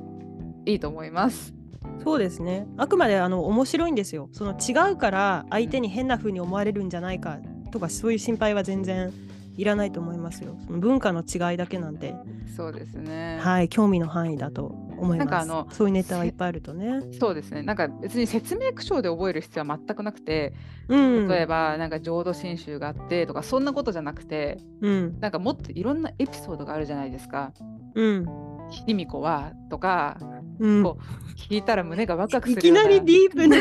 [0.64, 1.59] いいと思います。
[2.02, 2.66] そうですね。
[2.76, 4.28] あくまであの面白いんですよ。
[4.32, 7.38] その違うから相手に変な風に思われるんじゃないか
[7.70, 9.12] とかそういう心配は全然
[9.56, 10.56] いらないと思いますよ。
[10.66, 12.14] その文化の違いだけなんで
[12.56, 13.38] そうですね。
[13.40, 13.68] はい。
[13.68, 15.18] 興味の範囲だと思います。
[15.18, 17.00] なんかあのそういうネタはいっぱいあるとね。
[17.18, 17.62] そうですね。
[17.62, 20.54] なんか別に説明口調で覚える必要は全くなくて、
[20.88, 27.52] うん、例えばなんか浄土真宗があってとかそんなことじゃなくて、うん、なんかもっといろんなエピソードがあるじゃないですか。
[27.94, 28.26] うん。
[28.70, 30.16] 卑弥呼はとか
[30.60, 31.02] うん、こう
[31.36, 33.56] 聞いたら胸がワクワクするいきなりディープな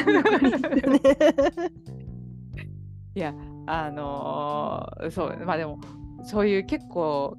[3.15, 3.33] いや
[3.65, 5.79] あのー、そうまあでも
[6.23, 7.37] そういう結構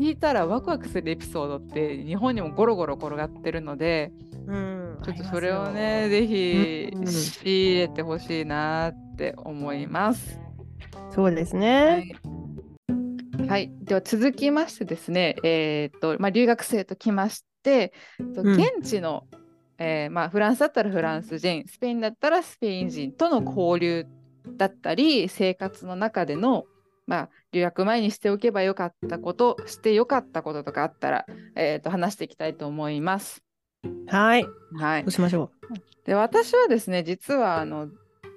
[0.00, 4.12] 聞いたらワクワクするエピソードって日本にもゴロゴロ転がってるので、
[4.46, 10.40] うん、ちょっとそれをねぜひ仕入れてほしいなって思います。
[11.10, 12.14] そうですね、
[13.36, 17.44] はい、はい、では続きましてですね、えーとまあ、留学生ときまし、
[18.18, 19.26] 現地の、
[19.78, 24.06] えー、まあ、フランスだったらフランス人スペインだったらスペイン人との交流
[24.56, 26.64] だったり生活の中での、
[27.06, 33.42] まあ、留学前にしておけばよかったことしてよかったこととかあったら、えー、と話していきたいと思います。
[34.06, 34.46] はい。
[34.78, 35.02] はい。
[35.02, 36.06] どうしましょう。
[36.06, 37.88] で私はですね実はあの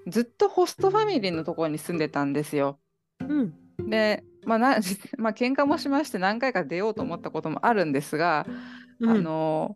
[0.07, 2.79] ずっとホストファミリーのところに住んでたんですよ。
[3.21, 3.53] うん、
[3.89, 4.77] でまあな
[5.17, 8.45] まあ喧嘩もしまして何回か出ようと思ったこともあるんですが、
[8.99, 9.75] うん、あの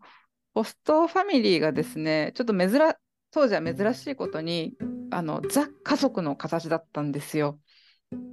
[0.54, 2.72] ホストファミリーがですねちょっと珍
[3.32, 4.74] 当時は珍しいことに
[5.12, 7.60] あのザ家族の形だったんですよ。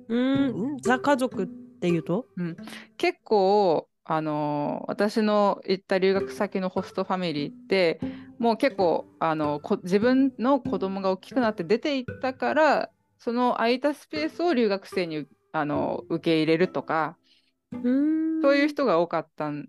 [0.08, 1.46] うんザ家族っ
[1.80, 2.56] ていうと、うん、
[2.96, 8.00] 結構あの私の行った留学先のホストファミリーって
[8.38, 17.16] もう結構あの自分の子供が大きくなって出ていったからその空いたスペースを留学生にあの受け入れるとか
[17.72, 17.82] そう
[18.56, 19.68] いう人が多かったん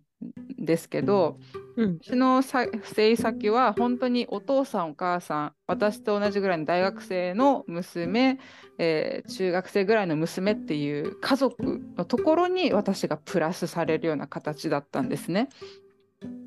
[0.58, 1.38] ですけど
[1.78, 8.40] うん、私の生先は本当にお父さんお母さん私と同じぐらいの大学生の娘、
[8.78, 15.50] えー、中学生ぐらいの娘っていう家族のところに私がプラスされるような形だったんですね。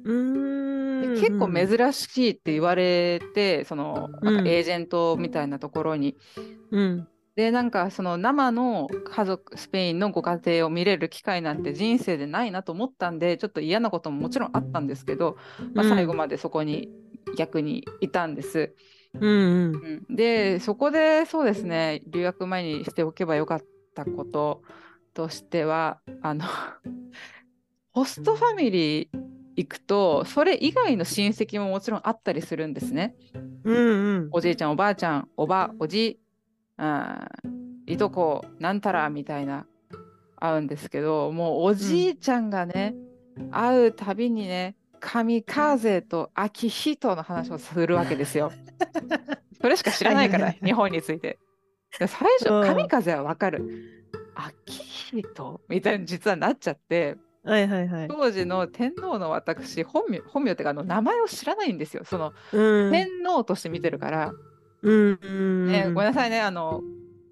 [0.04, 1.20] うん。
[1.20, 6.16] 結構珍しいって言われてそのなんかエージェントみたいなところに。
[6.70, 7.08] うん、
[7.38, 15.36] でなんかその生の家族スペインのご家庭を見れる機会なんて人生でないなと思ったんでちょっと嫌なことももちろんあったんですけど、
[15.72, 16.88] まあ、最後までそこに
[17.36, 18.74] 逆にいたんです。
[19.14, 20.04] うんうん。
[20.08, 23.62] うん、でそこでそうですね留学前にしておけばよかっ
[23.94, 24.62] たこと
[25.14, 26.44] としてはあの
[27.94, 29.08] ホストファミリー
[29.54, 33.14] 行くとそれ以外の親戚ももちろんあったりするんですね。
[33.62, 36.18] うんうん、おじいちゃんおばあちゃんおばおじ
[37.86, 39.66] いとこなんたらみたいな
[40.36, 42.94] 会うんですけどもうおじいちゃんがね、
[43.36, 48.52] うん、会うたびにね神風と秋人の話をするわけですよ。
[49.60, 51.38] それしか知らないから日本について。
[51.92, 52.08] 最
[52.40, 54.04] 初神風はわかる。
[54.34, 57.16] 秋人みたいに実はなっちゃって。
[57.44, 64.32] はいはいはい、当時の天皇の私本名本名っていうかあの名前を知らないんですよその、うん、天皇として見てるから、
[64.82, 66.82] うんね、ごめんなさいねあの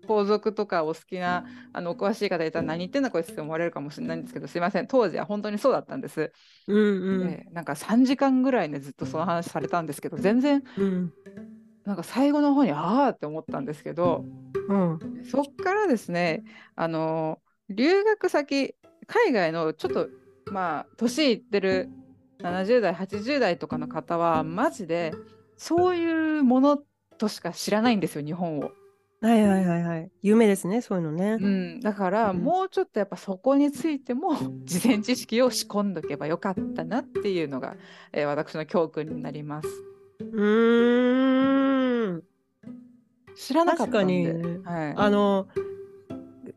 [0.07, 6.33] 皇族とかお好きなあのお詳しい方いたら何言ってんだこいつって思われるかもしれないんですけどすいません当時は本当にそうだったんです。
[6.69, 11.13] うんうん、でなんか3時間ぐらいねずっとその話されたんですけど全然、うん、
[11.85, 14.25] なんか最後の方にああって思ったんですけど、
[14.69, 14.99] うん、
[15.31, 18.75] そっからですねあの留学先
[19.07, 20.09] 海外のちょっと
[20.53, 21.89] まあ年いってる
[22.41, 25.13] 70代80代とかの方はマジで
[25.57, 26.79] そういうもの
[27.17, 28.71] としか知らないんですよ日本を。
[29.21, 30.11] はいはいはいはい。
[30.23, 31.39] 有名ですね、そういうのね。
[31.41, 37.77] うん、だからもうちょっとやっぱそこについても事前知識を仕込んどけばよかったなっていうのが、
[38.13, 39.69] えー、私の教訓になります。
[40.21, 42.23] うん。
[43.35, 44.33] 知らなかったんで。
[44.33, 45.49] 確かに、はい、あの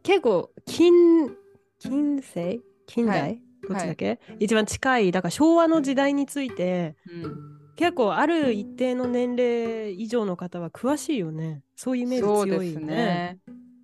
[0.03, 1.35] 結構近
[1.79, 11.63] 近世近代、はい、どっちだっけ、はい、一番近いだから昭和の時代について、うん、結構ある一定の年齢以上の方は詳しいよね。
[11.77, 12.81] そういうイメージ強いね。
[12.85, 13.39] ね。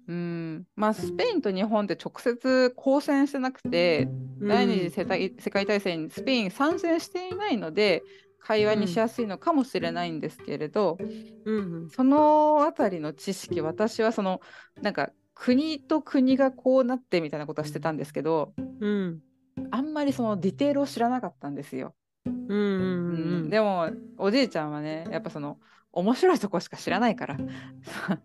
[0.09, 0.63] うん。
[0.75, 4.09] まあ、スペインと日本って直接交戦してなくて、
[4.41, 8.03] うん、第二次世界大戦にスペイン参戦していないので
[8.41, 10.97] 会話にしやすいのかもしれないんですけれど、
[11.45, 14.41] うん、その辺りの知識私はその
[14.81, 19.19] なんか国と国がこうなってみたいなことはしてたんですけど、うん、
[19.71, 21.95] あんまりそのディテールを知らなかったんですよ。
[22.25, 22.61] うんうんう
[23.45, 25.57] んでもおじいちゃんはねやっぱその
[25.91, 27.37] 面白いとこしか知らないから。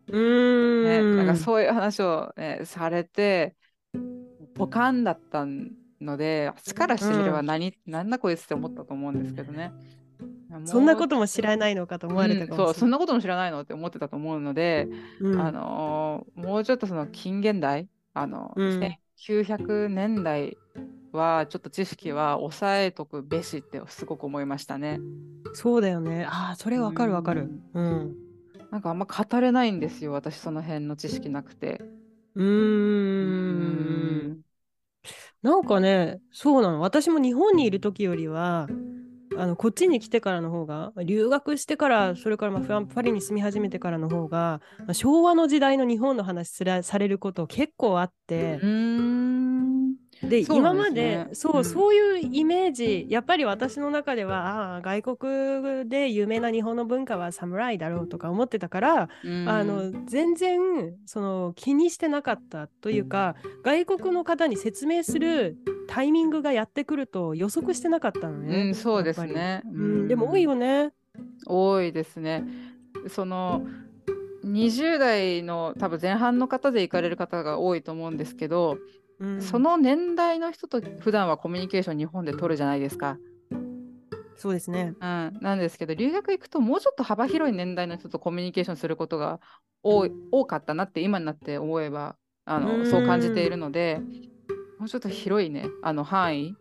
[0.09, 3.55] うん、 ね、なんかそういう話を、ね、されて
[4.55, 5.47] ポカンだった
[6.01, 9.73] ので力してみれば何、うん、なんだこいつって思ったと思うんですけどね。
[10.65, 14.89] そんなことも知らないのかと思われたかもしれない、うん、そうそんなことも知らないのって思ってたと思うので、
[15.21, 18.81] うん、あのもうちょっとその近現代あの、うん、
[19.17, 20.57] 1900年代
[21.13, 25.01] はちょっと知識は抑えとくべしってすごく思いましたね。
[25.55, 26.27] そうだよね。
[26.29, 27.51] ああ、それわかるわかる。
[27.75, 28.17] うん。
[28.71, 31.81] なんかあんま語れないんですよ、私その辺の知識なくて。
[32.35, 34.41] うーん。
[35.43, 36.81] なんかね、そうなの。
[36.81, 38.69] 私も日本にいる時よりは、
[39.37, 44.61] あのこっちに来てからの方が留学してからそれからまあパリに住み始めてからの方が
[44.93, 46.51] 昭和の時代の日本の話
[46.83, 48.59] されること結構あって
[50.23, 60.61] で、ね、今までそう、うん、そういうイメージやっぱり私の中ではあ外国で有名な日本の文化は侍だろうとか思ってたから、うん、あの全然
[61.07, 65.57] その気にしてなかったというか外国の方に説明する
[65.89, 68.63] タイミングがやってくると予測してなかったのね。
[68.63, 70.93] うん、そうですね、うん、でも多いよね。
[71.47, 72.45] 多いですね。
[73.09, 73.67] その
[74.45, 78.79] 20代の多分前半の方で行かれる方が多いと思うんですけど
[79.21, 83.19] うん、その年代の人と普段はコミュニケーション日本で取るじゃないですか。
[84.37, 89.39] そうですね、うん、なんですけど留学行くともうちょっと幅広い年代の人とコミュニケーションすることが
[89.83, 92.17] 多かったなって今になって思えば
[92.47, 94.01] あのそう感じているので
[94.79, 96.57] もうちょっと広いねあの範囲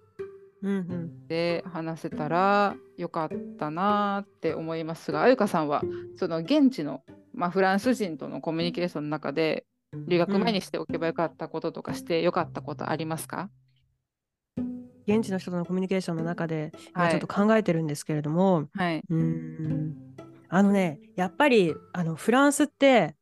[1.29, 5.81] で話せたらよかったなって思いますがあゆかさんは
[6.17, 7.03] その現地の、
[7.33, 13.49] まあ、フランス人とのコミュニケーションの中で留学前にしておけばよかったこととかしてよかったことありますか、
[14.57, 19.95] うん、現地の人とのコミュニケーションの中で、ちょっと考えてるんですけれども、はい、うん。
[20.51, 23.15] あのねやっぱりあのフランスって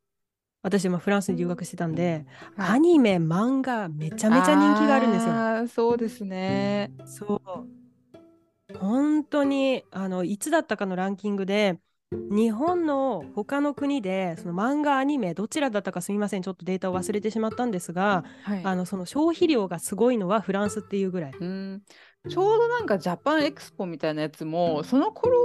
[0.63, 5.68] 私今フランスに留学してたんで、はい、アニメ漫画めちゃめちゃ人気があるんですよ。
[5.68, 6.91] そうですね。
[7.05, 8.78] そう。
[8.78, 11.80] 本当にあのいつだったかのランキングで
[12.11, 16.41] 日本の他の国でその漫画アニメどちらだったかすみません。
[16.41, 21.33] ちょっとデータを忘れてしまったんですが、はい、あのその消費量がすごいのはフランスっていうぐらい。
[21.37, 21.81] うん。
[22.29, 25.37] ちょうどなんかジャパンエクスポみたいなやつもその頃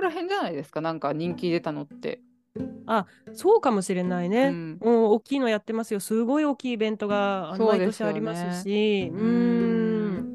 [0.00, 0.80] らへんじゃないですか？
[0.80, 2.20] なんか人気出たのって。
[2.86, 6.00] あそうかもしれないね、うん、もう大きいのやってますよ。
[6.00, 9.10] すごい大きいイベントが毎年ありますし。
[9.14, 10.26] う、ね、ん。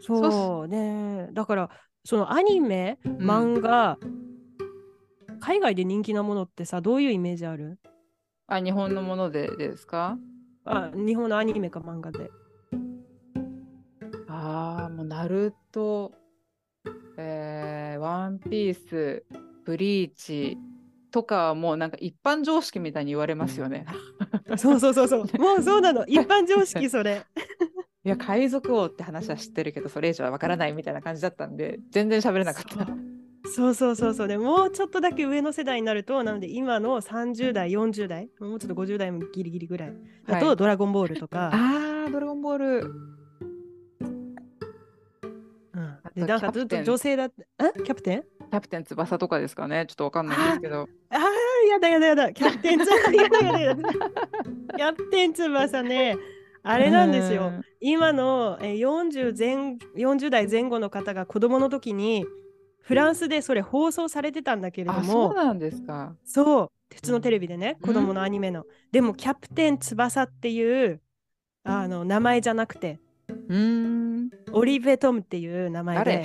[0.00, 1.28] そうね。
[1.32, 1.70] だから
[2.04, 4.31] そのアニメ漫画、うん、
[5.44, 7.78] 海外で人気なものってさどういうイメージある？
[8.46, 10.16] あ日本のものでですか？
[10.64, 12.30] あ日本のアニメか漫画で
[14.28, 16.12] ああもうナルト
[17.18, 19.24] えー、ワンピース
[19.64, 20.56] ブリーチ
[21.10, 23.84] とかはもうなんか一般常識みたいに言われますよね。
[24.56, 25.24] そうそうそうそう。
[25.38, 26.06] もうそうなの。
[26.06, 27.26] 一般常識それ。
[28.04, 33.11] いや海賊王って話は知ってるけどそれ以上はわからないみたいな感じだったんで全然喋れなかった。
[33.54, 39.92] そうそうそうそうでもうちょっとだけ上の世代になるとなので今の30代40代もうちょっと50代もギリギリぐらい
[40.26, 41.50] だと、ドラゴンボールとか。
[41.54, 42.92] ああドラゴンボール。
[45.74, 47.82] うん、でなんかずっと女性だってえ？
[47.82, 48.22] キャプテン？
[48.22, 50.88] キャプテン翼とかですかねちょっとわかんないんですけど。
[51.10, 51.18] ああ、
[51.68, 52.32] やだやだやだ。
[52.32, 53.12] キャプテン翼。
[53.12, 53.90] やだやだやだ。
[53.92, 56.16] キャプテン翼ね。
[56.62, 57.52] あれなんですよ。
[57.80, 62.24] 今の40前40代前後の方が子供の時に
[62.82, 65.02] フランスでそれ放送されてたんだけれども。
[65.04, 66.14] そうなんですか。
[66.24, 66.68] そう。
[66.94, 68.64] 普通のテレビでね、子供のアニメの。
[68.90, 71.00] でも、キャプテン翼っていう
[71.64, 73.00] あの名前じゃなくて、
[73.48, 76.24] うんオリベトムっていう名前で。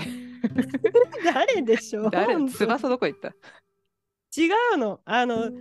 [1.23, 1.61] 誰？
[1.63, 2.09] でしょう？
[2.11, 2.35] 誰？
[2.49, 3.29] 翼どこ行った？
[3.29, 4.99] 違うの。
[5.05, 5.51] あの、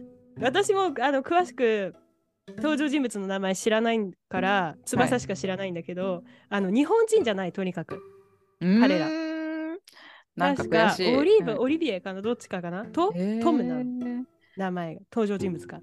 [0.41, 1.95] 私もあの詳しく
[2.57, 8.01] 登場人物の名前知らないから翼しか知らないんだけど、はい、あの日本人じゃないとにかく
[8.61, 9.09] 彼ら。
[10.37, 12.23] なんか悔しいオリーブ、はい、オリビエかな？
[12.23, 13.13] どっちかかなと、
[13.43, 13.83] トムな
[14.57, 15.81] 名前が登場人物か。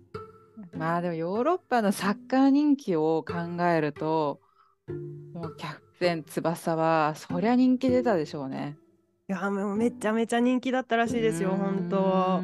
[0.78, 4.40] まあでもヨーロッパのサッカー人気を考えると
[5.34, 8.78] もうキャプテン翼はそりゃ人気出たでしょうね。
[9.28, 12.44] いやもうめちゃめちゃ人気だったらしいですよ、本当。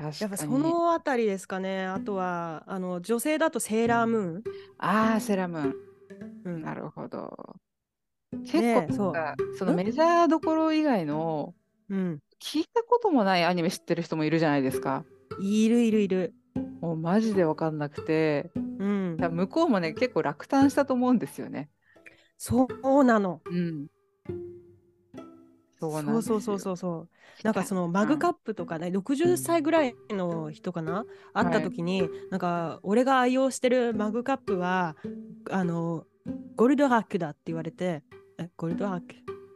[0.00, 1.84] やっぱそのあたりですかね。
[1.84, 4.42] あとはあの女性だとセーラームーン。
[4.78, 5.74] ああ、セーラームーン。
[6.44, 7.56] うん、なるほど。
[8.32, 9.56] 結構、ね、そう。
[9.56, 11.54] そのメジャーどころ以外の、
[11.88, 15.04] うん、聞いたこともないアニメ知ってる人もいるじゃないですか。
[15.40, 16.34] いるいるいる。
[16.80, 21.70] もうマジで分かんなくて、うん、向こうもね結構落胆したと思うんですよね。
[22.36, 23.40] そうなの。
[23.50, 23.86] うん、
[25.80, 27.08] そうそうそうそうそう。
[27.44, 34.96] なんかそのマグカップとかね、60歳ぐらいの人かな、会った時に、はい、なんか俺が愛用してるマグカップは
[35.50, 36.04] あの
[36.56, 38.02] ゴルドハックだって言われて
[38.38, 39.06] えゴルドハック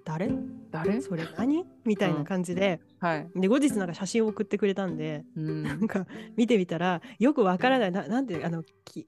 [0.04, 0.30] 誰？
[0.70, 1.00] 誰？
[1.00, 1.64] それ何？
[1.84, 6.06] みたいな感じで、うん、はい、で後日なんか写真を送ってくれたんで、うん、なんか
[6.36, 7.92] 見てみたらよくわからない。
[7.92, 9.06] ななんてあのき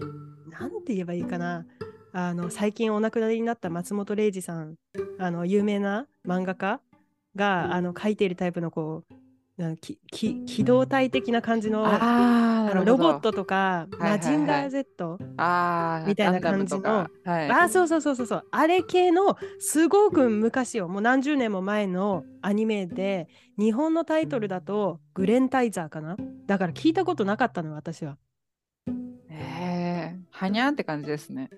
[0.50, 1.66] なんて言えばいいかな。
[2.12, 4.76] あの最近お亡くなりになった松本零士さん
[5.18, 6.80] あの有名な漫画家
[7.34, 9.14] があの書いているタイプのこう
[9.80, 15.18] きき機動体的な感じのあのロボットとか、マジンガー Z
[16.08, 18.44] みたいな感じの、はい、あそうそうそうそうそう。
[18.50, 26.16] あれ系のすごく昔よもう何十年も前のアニメで日本のタイトルだとグレンタイザーかな？
[26.46, 28.16] だから聞いたことなかったの私は。
[29.30, 31.48] へえはにゃって感じですね。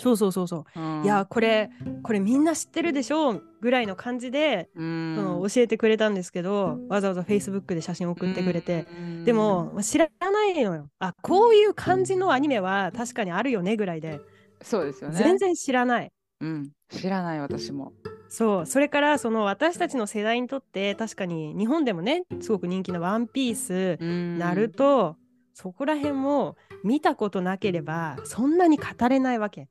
[0.00, 1.70] そうそうそうそう、うん、いやこれ
[2.02, 10.88] これみんな知ってるでしょうぐらいの感じで、うん、その教えてくれたんですけどわざわざ Facebook で写真送ってくれて、うん、でも知らないのよ。
[10.98, 14.20] あこういう感じのアニメは確かにあるよねぐらいで。
[14.62, 15.16] そうですよね。
[15.16, 16.12] 全然知らない。
[16.40, 16.70] うん。
[16.88, 17.92] 知らない私も。
[18.28, 18.66] そう。
[18.66, 23.98] それからその私たちの世代にとって確かに日本でもねすごく人気の「ワンピース
[24.38, 25.16] ナルト
[25.54, 29.68] そこら辺も見たことなければそんなに語れないわけ。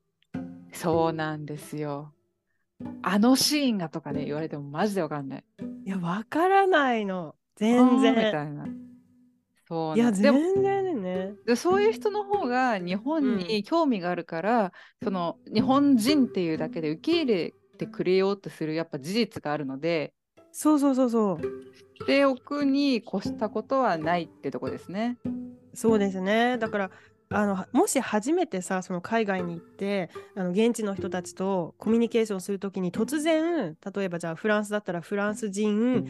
[0.72, 2.12] そうなんですよ。
[3.02, 5.44] あのシーンがとかね言われてもマジでわかんない。
[5.84, 8.14] いやわからないの全然。
[8.14, 8.66] みたいな。
[9.70, 14.70] そういや全然ねでそういう人の方が日本に興味があるから、うん、
[15.04, 20.12] その日本人っていうだけで受け入れてくれようとするやっぱ事実があるので
[20.50, 21.40] そうそうそうそう
[22.00, 25.18] しておくに越したことはないってとこですね。
[25.72, 26.90] そうですねだから
[27.32, 36.08] あのもし初めてさその海外に行ってあの現地の人たちとコミュニケーションするときに突然例えばじゃあフランスだったらフランス人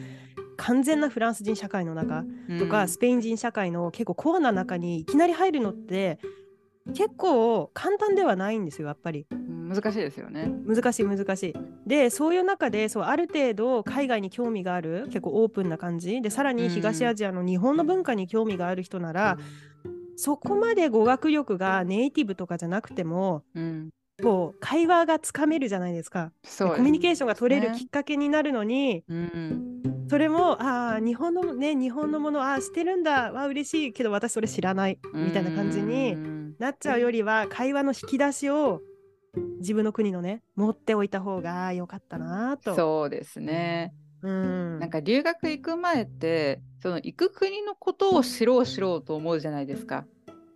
[0.57, 2.23] 完全なフランス人社会の中
[2.57, 6.17] とか、うん、スペイン人社会の結構コアな中にいきなり入るのって
[6.95, 9.27] 結構簡単ではないんですよやっぱり。
[9.31, 10.51] 難しいですよね。
[10.65, 11.53] 難しい難しい。
[11.85, 19.70] でそういう中でそうある程度海外に興味がある結構オープンな感じでさらに東アジアの日本の文化に興味がある人なら、うん、
[20.15, 23.89] そこまで語学力がネイティブとかじゃなくても、うん、
[24.21, 26.31] こう会話がつかめるじゃないですか。
[26.57, 36.15] コミュニケーションが取れるきっかけになるのに、うん、それもああ日本のね日本のものああしてるんだわ嬉しいけど私それ知らないみたいな感じに
[36.59, 38.81] なっちゃうよりは会話の引き出しを
[39.59, 42.75] 自分の国のね持っておいた方が良かったなと。
[42.75, 43.93] そうですね。
[44.21, 50.05] うん、なんか留学行く前ってその行く国のことを知ろう知ろうと思うじゃないですか。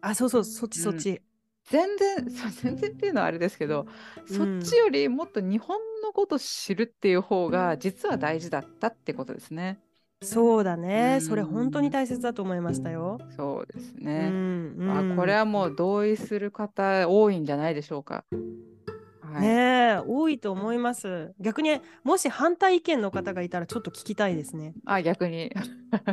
[0.02, 1.10] あそうそうそっちそっち。
[1.10, 1.20] うん、
[1.66, 3.88] 全然そ全然っていうのはあれですけど、
[4.28, 9.80] そっちよりもっと日本のこと知るっていう方が実は大事だったってことですね。
[10.22, 13.20] そうだね、それ本当に大切だと思いましたよ。
[13.36, 14.30] そうですね。
[14.32, 14.34] う
[14.86, 18.26] ん、あこれはもう同意する方多いんじゃないでしょうか。
[19.36, 21.34] はい、ね多いと思います。
[21.40, 24.74] 逆にもし反対意見の方がいたらちょっと聞きたいですね。
[24.86, 25.52] あ逆に、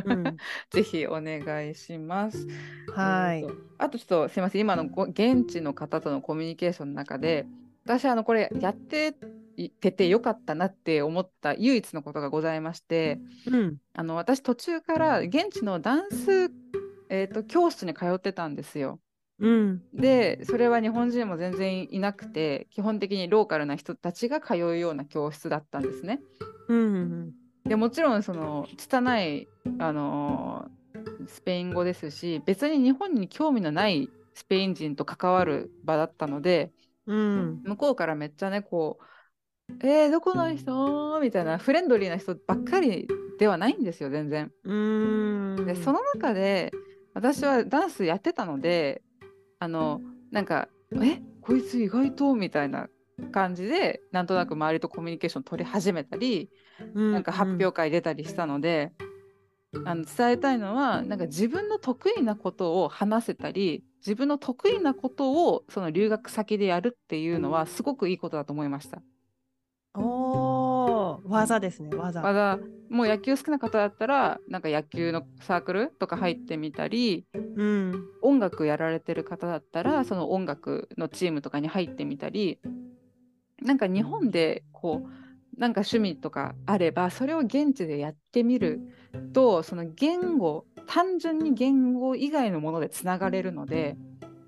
[0.05, 0.37] うん、
[0.71, 2.47] ぜひお願いします。
[2.93, 3.45] はい。
[3.77, 7.45] あとちょっとすみません今の現地の方とのコミュニケーションの中で
[7.85, 9.15] 私あのこれやって
[9.79, 16.51] ててよかったなって思った唯一のことがございまして、うん、あの私途中から現地のダンス、
[17.09, 18.99] えーと、教室に通ってたんですよ。
[19.39, 26.21] うん、でそれは日本人も全然いなくて基本的にローカルな人たちが通うような教室だったんですね。
[26.69, 27.31] うん、
[27.65, 29.47] でもちろんその拙い、
[29.79, 36.71] あのー、スペイン語ですし別に日本に興味のないスペイン人と関わる場だったので、
[37.07, 39.03] うん、向こうからめっちゃねこう
[39.81, 41.19] えー、どこの人？
[41.21, 43.07] みたいなフレンドリーな人ばっかり
[43.39, 44.51] ではないんですよ全然。
[44.63, 45.65] うん。
[45.65, 46.71] でその中で
[47.13, 49.01] 私はダンスやってたので
[49.63, 50.67] あのなんか
[51.01, 52.89] 「えこいつ意外と」みたいな
[53.31, 56.49] 感じでなんとなく周りとコミュニケーション取り始めたり、
[56.93, 58.91] うんなんか発表会出たりしたので。
[59.85, 69.01] あの伝えたいのはなんか自分の得意なことを話せたり自分の得意なことをその留学先でやるっていうのはすごくいいことだと思いました。
[71.25, 72.21] お技ですね技。
[72.21, 72.59] 技。
[72.89, 82.59] もう野球好きな方だったらなんか野球のサークルとか入ってみたり、うん、音楽やられてる方だったらその音楽のチームとかに入ってみたり
[83.61, 88.81] なんか日本でこうなんか趣味とかあればそれを現地でやってみる
[89.33, 93.97] とその言語単純に言語以外のものでつながれるので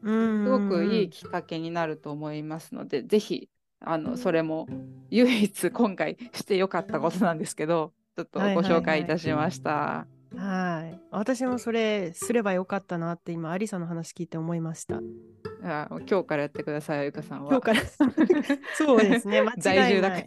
[0.03, 3.49] すごくいいきっかけになると思いますのでぜひ
[3.86, 4.68] あのそれも
[5.10, 10.08] 唯一今回してよかったことなんですけどちょっとご紹介いたしました。
[10.36, 15.00] はい私もそれすればよかったなって今アリサの話聞いて思いました。
[15.64, 17.50] あ今日からやってください、ゆかさんは。
[17.50, 17.82] 今日から
[18.76, 20.26] そうですね、 間違いない。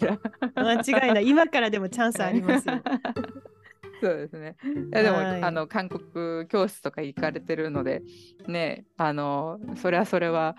[0.54, 0.72] 間
[1.06, 1.28] 違いない。
[1.28, 2.74] 今からでもチャンスありますよ。
[4.00, 4.56] そうですね。
[4.64, 8.02] いやでも、はい、あの韓国教室とか行かれてるので、
[8.46, 10.56] ね、あのそれはそれは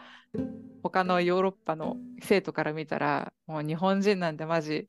[0.83, 4.85] 他のヨーロッパの生徒から見たら、もう日本人なんてマジ、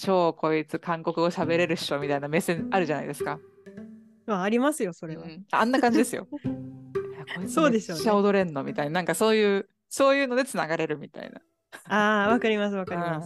[0.00, 3.38] 超こいつ韓国語喋れるっしょみたいな目線あるじゃないですか。
[4.26, 5.24] まあ、ありますよ、それは。
[5.24, 6.28] うん、あんな感じですよ。
[7.46, 8.10] そうでしょう、ね。
[8.10, 11.40] 踊れんのみたいな、なんかそういう、そういうのでつながれるみたいな。
[11.88, 13.22] ああ、わかります、わかりま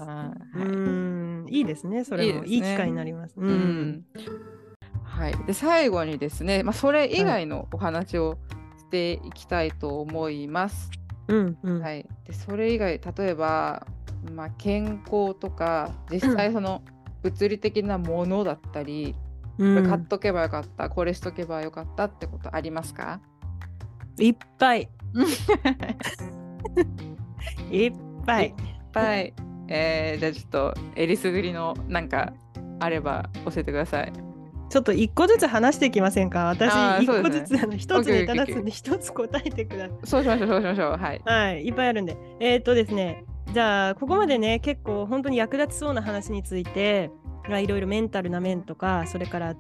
[0.55, 0.59] す。
[0.59, 3.35] うん、いいですね、それもいい,、いい機会になります。
[3.37, 4.05] うん。
[5.07, 8.39] はい、で最後にですね、まあ、それ以外のお話を
[8.79, 10.91] していきたいと思います。
[11.29, 13.87] うんうん、はい、でそれ以外例えば、
[14.33, 16.83] まあ、健康とか実際 その
[17.23, 19.15] 物理的なものだったり、
[19.59, 23.21] うん、これ買っとけばよかったこれしとけばよかったってことありますか？
[24.19, 24.89] いっぱい。
[27.71, 27.93] いっ
[28.25, 28.49] ぱい。
[28.49, 28.55] いっ
[28.93, 29.35] ぱい。
[29.69, 32.33] えー、じゃあちょっとえりすぐりのなんか
[32.79, 34.13] あれば教えてください。
[34.69, 36.47] ちょっと一個ずつ話していきませんか？
[36.47, 39.99] 私一個ずつ、ね、あの一つネタ出すんで一つ答えてください。
[40.05, 41.23] そうしましょうそうしましょうはい。
[41.25, 42.17] はい、いっぱいあるんで。
[42.41, 47.11] えー、っとですねじゃあここまでね結構本当に役立ちそうな話について
[47.49, 49.55] いろいろメンタルな面とかそれから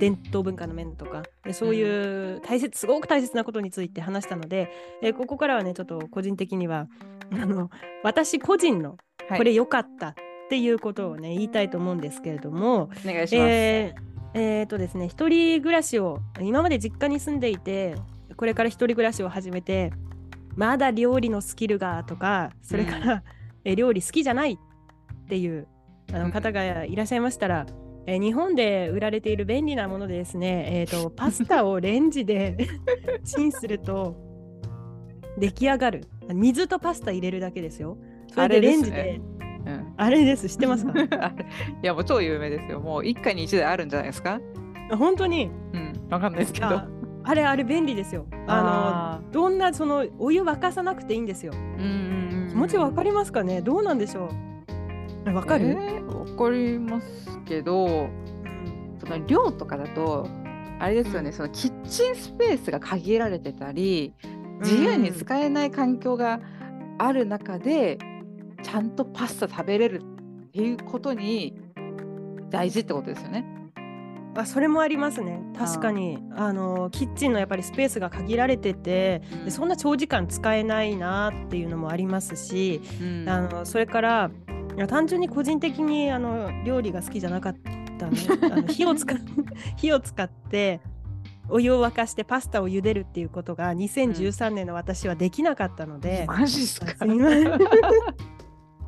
[0.00, 4.72] 伝統文化の面とか、うん、そういう大切すごく大切なことについて話したので、
[5.02, 6.88] えー、ここからはねちょっと個人的には
[7.30, 7.70] あの
[8.02, 8.96] 私個人の
[9.36, 10.14] これ良かったっ
[10.48, 13.36] ていうことをね、言いたいと思うんですけれどもお願いします。
[13.36, 17.96] えーえっ、ー、とですね、一人暮らしを、今まで実家に住んでいて、
[18.36, 19.92] これから一人暮らしを始めて、
[20.56, 23.22] まだ料理のスキルがとか、それから、うん、
[23.64, 25.68] え料理好きじゃないっていう
[26.12, 27.66] あの方がいらっしゃいましたら、
[28.06, 32.56] うん、え日本で売られている便利なものでですね、えーと、パスタをレンジで
[33.24, 34.16] チンすると
[35.38, 36.04] 出来上がる。
[36.34, 37.96] 水とパスタ入れるだけですよ。
[38.34, 39.20] それでレンジで
[39.66, 40.48] うん、あれです。
[40.48, 40.92] 知ってますか？
[41.82, 42.80] いやもう超有名ですよ。
[42.80, 44.40] もう一家に一台あるんじゃないですか？
[44.96, 45.50] 本当に。
[45.72, 45.92] うん。
[46.10, 46.80] わかんないですけど。
[47.24, 48.24] あれあれ便利ですよ。
[48.46, 53.60] あのどんなそのお湯沸かさなくていいんですよ、うん気持ちわかりますかね？
[53.60, 54.30] どうなんでしょ
[55.26, 55.34] う？
[55.34, 55.76] わかる？
[55.76, 60.26] わ、えー、かりますけど、うん、その量とかだと
[60.78, 64.14] あれですよね、うん、そのキッチンスペースが限られてたり
[64.60, 66.40] 自由に使えない環境が
[66.96, 67.98] ある中で、
[68.62, 71.60] ちゃんとパスタ食べれるっていうことに
[72.50, 73.44] 大事ってことですよね。
[74.36, 75.40] あそれもありますね。
[75.56, 76.18] 確かに。
[76.36, 84.30] あのキッチンのやっぱりスペースが限られてて、うん、そんな長時間使えないなっていうのもありますし、うん、あのそれから
[84.86, 87.56] 単純に個人的にあの料理が好きじゃなかっ
[87.98, 88.18] たね
[88.52, 89.12] あの火を使
[89.76, 90.80] 火を使って
[91.48, 96.94] お湯を沸かしてパスタを茹でるっていうことが2013年の私はできなかったので、うん、マジっすか？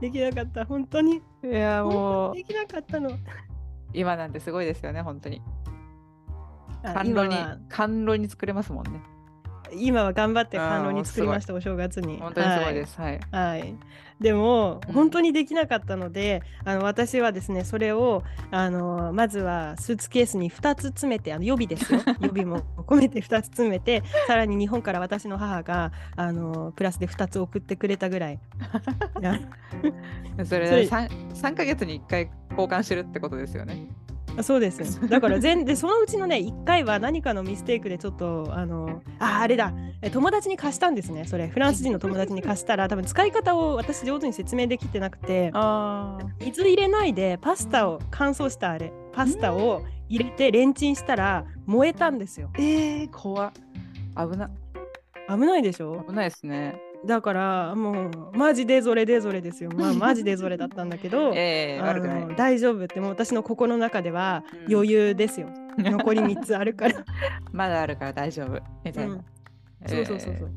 [0.00, 0.64] できなかった。
[0.64, 1.22] 本当に？
[1.44, 2.34] いやもう。
[2.34, 3.10] できなかったの？
[3.92, 5.42] 今なんてすごいですよね本当に。
[6.82, 7.34] 甘露に
[7.68, 9.02] 甘露に作れますもんね
[9.74, 12.18] 今は頑張って甘露に作りましたお正月に。
[12.18, 13.00] 本当にすごいです。
[13.00, 13.74] はい、はい、
[14.20, 22.00] でも、うん、本当にできなかったのであの私はですねそれをあのまずはスーツケースに2つ詰めてあの予備ですよ。
[22.20, 28.38] 予備も込めて2つ詰めてさらに日本から私の母があのプラスで2つ送ってくれたぐらい。
[30.44, 33.86] それそれ 3, 3ヶ月に1回交換してるってことですよね
[34.42, 35.08] そうです。
[35.08, 39.72] だから全 でそのうちのね1回は何かのミステイクでちょっとあのああれだ。
[40.12, 41.24] 友達に貸したんですね。
[41.26, 45.52] それフランス人の友達に貸したら多分使い方を私上手に説明できてなくて
[46.40, 52.48] 水入れないでパスタを乾燥したあれパスタを入れてレンチンしたら燃えたんですよ。
[52.56, 53.52] えー、怖
[54.16, 54.50] 危な。
[55.28, 56.02] 危ないでしょ？
[56.08, 56.80] 危ないですね。
[57.04, 59.70] だからもうマジでぞれでぞれですよ。
[59.74, 65.48] まあマジでぞれだったんだけど、 えー、あの大丈夫ってもう私の心の中では余裕ですよ。
[65.78, 67.04] うん、残り3つあるから。
[67.52, 69.14] まだあるから大丈夫みたいな。
[69.14, 69.24] うん、
[69.86, 70.50] そうそうそうそう。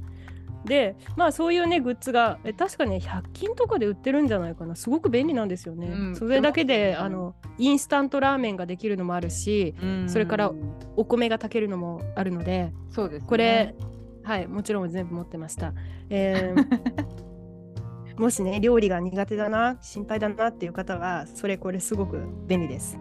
[0.65, 5.87] でまあそういうねグッズがえ確かね100均とかで売ってるんじゃないかなすごく便利なんですよね。
[5.87, 9.75] うん、それだけであのインスタントラーメンができるのもあるし、
[10.07, 10.51] それから
[10.95, 13.75] お米が炊けるのもあるのでそうです、ね、これ
[14.23, 15.73] はいもちろん全部持ってました。
[16.09, 22.97] えー、 もしね料理が苦手だな心配だなっていう方はそれこれすごく便利です。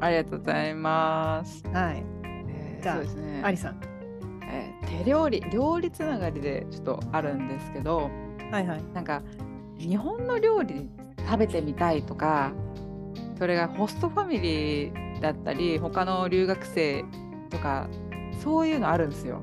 [0.00, 1.66] ありがとうございます。
[1.68, 2.04] はい。
[2.48, 3.80] えー、じゃあ、ね、アリさん。
[4.48, 8.10] えー、手料理料理つながりでちょっとあるんですけど、
[8.50, 8.82] はいはい。
[8.92, 9.22] なんか
[9.78, 12.52] 日本の料理食べてみたいとか
[13.38, 17.04] それがホストファミリーだったり他の留学生
[17.50, 17.88] とか
[18.42, 19.42] そういうのあるんですよ。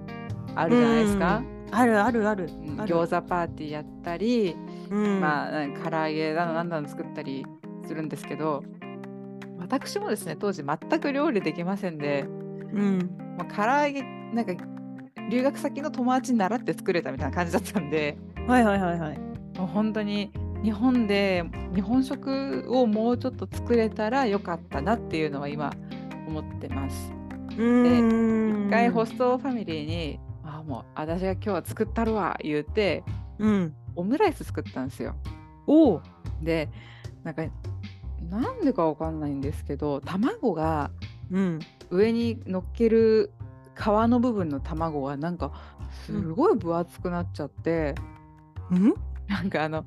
[0.56, 1.44] あるじゃないですか？
[1.72, 2.50] あるあるある。
[2.86, 4.56] 餃子パーティーやったり、
[4.90, 7.46] うん、まあ唐揚げだのなんだの作ったり
[7.86, 8.64] するんですけど
[9.60, 14.54] 私もですね当時全く料理できませんで、うんまあ、唐揚げなんか
[15.30, 19.18] 留学先の友達に習って作れたみたいな感じだったんではいはいはいはい
[19.58, 20.32] もう本当に
[20.64, 21.44] 日本で
[21.74, 25.72] 日本食をもうちょっと作れたらよかったなっていうのは今
[26.28, 27.12] 思ってます。
[27.58, 30.20] で一回ホストファミリーに
[30.66, 33.04] もう私が今日は作ったるわ言うて、
[33.40, 35.16] うん、オムライス作ったんですよ。
[35.68, 36.02] お
[36.42, 36.70] で
[37.24, 37.44] なんか
[38.30, 40.92] なんでかわかんないんですけど卵が
[41.90, 43.32] 上に乗っける
[43.76, 45.52] 皮の部分の卵がなんか
[46.06, 47.96] すごい分厚くなっちゃって、
[48.72, 48.94] うん、
[49.28, 49.86] なんかあの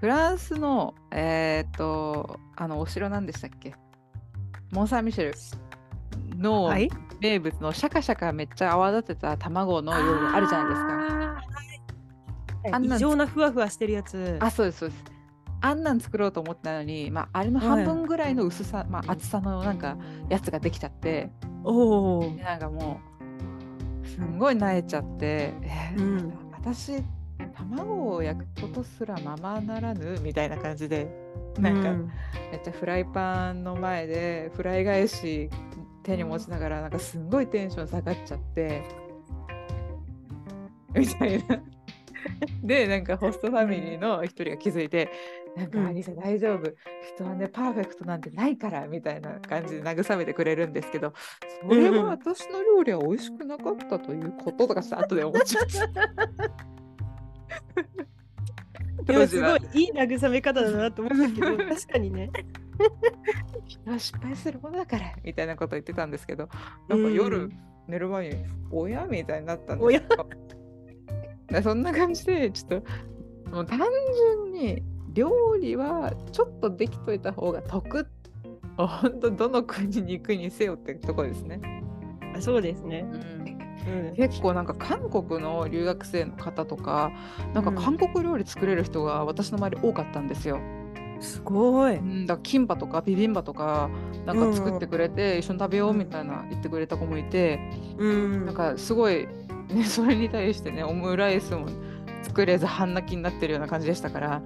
[0.00, 3.74] フランスのえっ、とあのお城なんでしたっけ？
[4.70, 5.34] モン・サン・ミシェル
[6.36, 6.70] の
[7.24, 12.74] 名物のシャカシャカめっちゃ泡立てた卵の料理あるじゃないですか。
[12.74, 14.36] あんな異常なふわふわしてるやつ。
[14.40, 15.04] あ、そうです、そうです。
[15.62, 19.96] あんなん作ろうと思ったのに、まあ、あれの半分ぐらいの薄さ、はい、まあ、厚さのなんか
[20.28, 21.30] やつができちゃって、
[21.62, 22.30] おお。
[22.34, 23.00] なんかも
[24.02, 27.02] う、すんごい慣れちゃって、えー、うん、私、
[27.56, 31.08] 卵を焼くことすらままならぬみたいな感じで、
[31.58, 31.90] なんか、
[32.52, 35.48] めっちゃフライパンの前でフライ返し
[36.04, 38.82] 手に持ちながらなんかすんごいテンション下がっちゃって
[40.94, 41.62] みたいな。
[42.62, 45.10] でなんかホストファミリーの一人が気づいて
[45.56, 46.72] 「なんかアリサ大丈夫
[47.14, 51.12] 人はねパーフェクトなんてないから」みたいな感じで慰めてくれるんですけど
[51.62, 56.08] それは私の料理は美味しくなかったということとかさ後で思っちゃった。
[59.06, 62.30] でもすごいいい慰め方だなと思ったけど 確かにね。
[63.98, 66.48] 失敗するものだからみたいなこと言ってたんですけど
[66.88, 67.50] なんか夜
[67.86, 69.94] 寝る前に親みたいになったんです
[71.52, 71.62] よ。
[71.62, 74.82] そんな感じでちょっともう単純に
[75.12, 78.06] 料理はちょっとできといた方が得。
[78.76, 81.60] 本当どの国に行くにせよってとこですね。
[82.40, 87.12] そうですね、うんうん、結構なんか韓国の留学生の方とか
[87.52, 90.60] なんか韓国料理作れる人が私の周り多かったんですよ。
[91.20, 93.88] すごい、うん、だキンパとかビビンバとか
[94.26, 97.60] なんか作ってくれて、一緒に食べようみたいな言ってくれた子もいて、
[97.98, 99.26] うん、なんかすごい、
[99.68, 101.66] ね、 それに対してねオムライスも
[102.22, 104.42] 作れず半泣きになってるような感じでしたから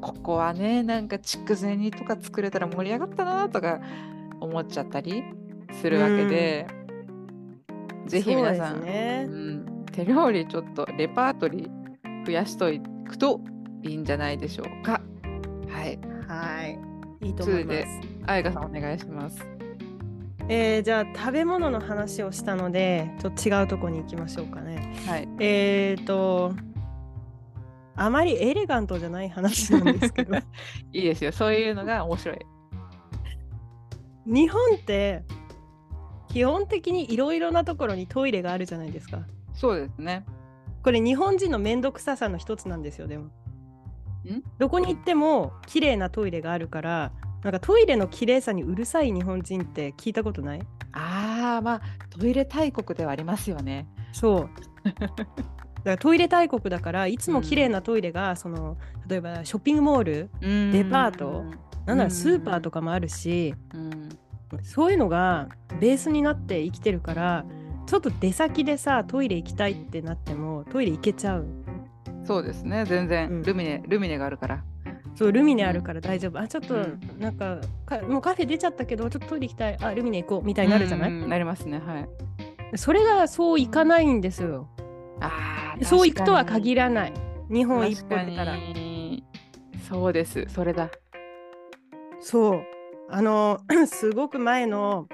[0.00, 3.80] ここはねなんか筑前煮とか作れたら盛り上がったなとか
[4.40, 5.22] 思っちゃったり
[5.80, 6.81] するわけで、うん、
[8.12, 13.40] ぜひ皆さん、ね、うん、手料理ちょっとレパートリー増やしといくと
[13.82, 15.00] いいんじゃないでしょうか。
[15.66, 15.98] はい。
[16.28, 17.26] はい。
[17.26, 17.86] いいと思います。
[18.26, 19.42] あやかさんお願いします。
[20.50, 24.94] えー、じゃあ食べ物の話をしたのでちょっと違うとこに行きましょうかね。
[25.06, 25.28] はい。
[25.40, 26.52] えっ、ー、と
[27.96, 30.36] あまりエレガントじゃない話なんですけど
[30.92, 32.38] いいですよそういうのが面白い
[34.26, 35.24] 日本って
[36.32, 39.20] 基本的にいろいろなところにトイレがあるじゃないですか。
[39.54, 40.24] そうですね。
[40.82, 43.30] これ日本人の面倒くささの一つなんですよでも。
[44.58, 47.12] どこに行っても綺麗なトイレがあるから
[47.42, 50.60] なんかトイレの綺麗さにうるさい日本人って聞いたことない？
[50.92, 51.80] ああまあ
[52.10, 53.86] トイレ大国ではありますよね。
[54.12, 54.50] そう。
[55.82, 58.76] からトイレ大国だからいつも綺麗なトイレが、その
[59.08, 61.44] 例えばショッピングモール、デパート、
[61.86, 63.54] なんならスーパーとかもあるし、
[64.62, 65.48] そういうのが
[65.80, 67.44] ベースになって生きてるから
[67.86, 71.46] ちょっと出先でさトイレ行きたいってなってもトイレ行けちゃう。
[72.24, 72.84] そうですね。
[72.84, 74.64] 全然、うん、ルミネルミネがあるから。
[75.14, 76.74] そうルミネあるから大丈夫、うん、あちょっと
[77.18, 79.76] なんかかもうカフェ出ちゃったけどちょっとトイレ行きたい。
[79.80, 80.46] あルミネ行こう。
[80.46, 81.78] みたいになるじゃない、なりますね。
[81.78, 82.08] はい。
[82.78, 84.68] それがそういかないんですよ。
[85.20, 87.12] あそういくとは限らない。
[87.50, 88.56] 日本一歩出たら。
[89.88, 90.46] そうです。
[90.48, 90.88] それだ。
[92.20, 92.62] そう
[93.12, 95.06] あの すごく前の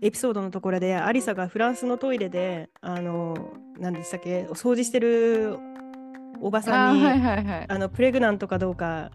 [0.00, 5.58] エピソードのところでアリサがフランスのトイレであの何でしたっけお掃除してる
[6.40, 9.10] おばさんにあ、はいはいはい、あのプレグナントかどうか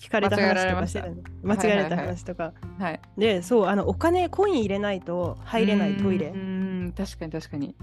[0.00, 1.02] 聞かれた話とかして
[1.44, 6.28] 間違えられた話とか、はいはいはい、でそうあのお金コイン入れないと入れないトイレ。
[6.28, 7.76] うん確かに確かに、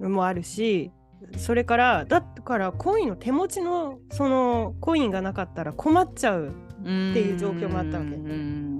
[0.00, 0.92] うん、もあるし
[1.36, 8.14] それからだからコインの手持ちのそのコインがなかったら困っちゃうっていう状況もあったわけ。
[8.14, 8.78] うん。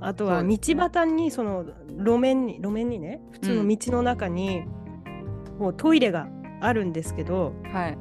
[0.00, 1.66] あとは道端にその
[1.98, 4.62] 路面に路面にね普通の道の中に
[5.58, 6.28] もうトイレが
[6.60, 7.98] あるんですけど、はい、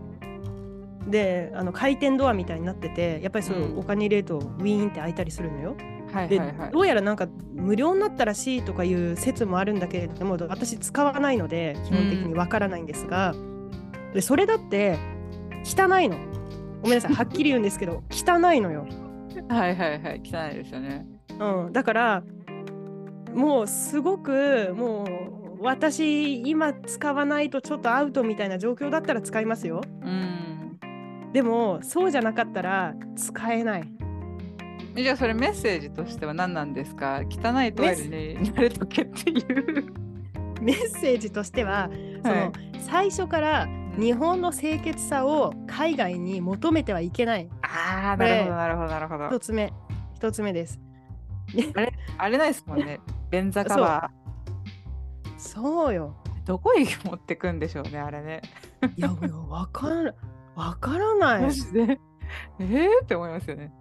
[1.08, 5.76] であの回転ドアみたいになっててやっぱりそう、お金入れるとウィーンって開いたりするのよ。
[6.12, 13.72] はいはいはい、どうやらなんか無料になったらしいとかいう説もあるんだけれども私使わないので基本的にわからないんですが、うん、
[14.16, 14.98] でそれだって
[15.64, 16.18] 汚いの
[16.82, 17.14] ごめんなさい。
[17.14, 18.88] はっきり言うんですけど汚いのよ。
[19.48, 20.22] はいはいはい。
[20.24, 21.06] 汚いですよね、
[21.40, 22.24] うん、だから
[23.34, 25.06] もうすごくも
[25.60, 30.80] う私今使わないとちょっとアウトみたいな状況だったら使いますよ、うん、
[31.32, 33.84] でもそうじゃなかったら使えない。
[34.96, 37.22] じゃあそれメッセージとしては何なんですか？
[37.30, 39.94] 汚いトイレに慣れとけっていう。
[40.62, 41.90] メッセージとしては、
[42.22, 42.52] その
[42.82, 43.68] 最初から
[44.00, 47.50] 日本の清潔さを海外に求めてはいけない。
[47.62, 49.28] ああ、なるほど、なるほど、なるほど。
[49.28, 49.74] 一つ目、
[50.14, 50.80] 一つ目です。
[51.76, 53.00] あれ、あれないですもんね。
[53.30, 55.40] 便座カバー。
[55.40, 56.16] そうよ。
[56.46, 58.42] どこに持ってくんでしょうね、あれね。
[58.96, 59.10] いや、
[59.50, 60.16] わからない。
[60.56, 61.42] わからない。
[61.44, 62.00] マジで？
[62.60, 63.74] えー、って思いますよね。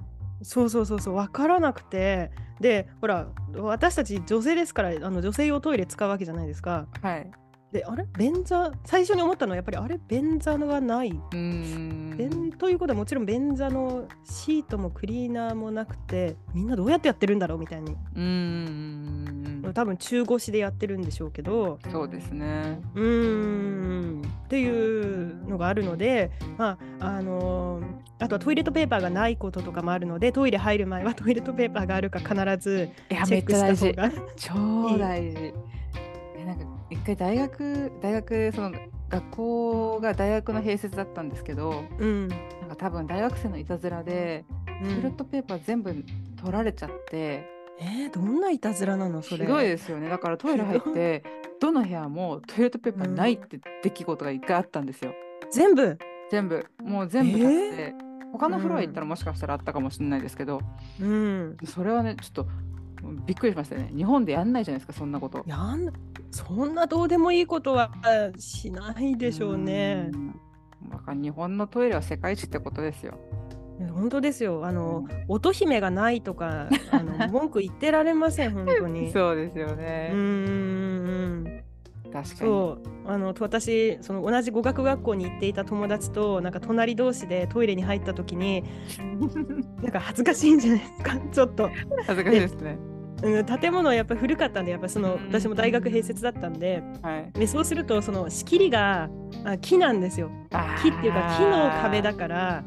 [0.42, 6.86] そうそうそうそう分からなくてでほら私たち女性ですからあの女性用トイレ使うわけじゃないですか。
[7.02, 7.30] はい
[7.72, 8.06] であれ？
[8.16, 8.72] 便座？
[8.84, 11.12] 最初に思ったのはやっぱりあれ便座がない。
[11.32, 17.96] 便ということはもちろん便座のシートもクリーナーもなくてみんなどうやってやってるんだろうみたいに。
[18.16, 21.78] うん多分中腰でやってるんでしょうけど。
[21.90, 22.80] そうですね。
[22.94, 24.22] うん。
[24.46, 27.84] っていうのがあるのでまああのー、
[28.18, 34.10] あとはトイレットペーパーがないこととかもあるのでトイレ入る前はトイレットペーパーがあるか必ずチェックした方が。
[34.36, 35.52] 超大事。
[36.48, 38.72] なんか一回大学大学その
[39.10, 42.38] 学校が大学の併設だったんですけど、うん、なん
[42.70, 44.44] か多分大学生のいたずらで、
[44.82, 45.94] うん、トイレットペーパー全部
[46.36, 47.56] 取られちゃって。
[47.80, 49.46] えー、どんないたずらなのそれ。
[49.46, 50.08] ひどいですよね。
[50.08, 51.22] だからトイレ入って
[51.60, 55.12] どの部屋もトイレットペーパーないって出来事が一回あったんですよ、
[55.44, 55.96] うん、全部？
[56.30, 56.66] 全部。
[56.82, 60.60] もう全部買って、えー、他のフロア行ったらもしかしたらあったかもしれないですけど、
[61.00, 62.48] うん、それはねちょっと
[63.26, 65.92] びっくりしましたね日本でやんないじゃないですかそんなことやん
[66.30, 67.90] そんなどうでもいいことは
[68.38, 70.10] しないでしょうね
[70.90, 73.18] だから日本のトイレは世界一ってことですよ
[73.86, 74.66] 本当ですよ。
[74.66, 79.12] あの、乙姫がないとか、あの文句言ってられません、 本当に。
[79.12, 80.10] そうですよね。
[80.12, 81.62] うん。
[82.12, 82.26] 確かに。
[82.34, 88.64] そう、あの、私、その同じ語学学校に行っていた友達と、なんか隣同士でトイレに入った時に。
[89.82, 91.70] なんか恥ずかしいんじゃないですか、 ちょっと。
[92.06, 92.78] 恥ずかしいですね。
[93.22, 99.10] うん、建物はやっぱ古かったんでやっぱその私も大学併設だったんで,、はい、でそうするとその仕切りが
[99.44, 100.30] あ木なんですよ
[100.80, 102.64] 木っていうか木の壁だから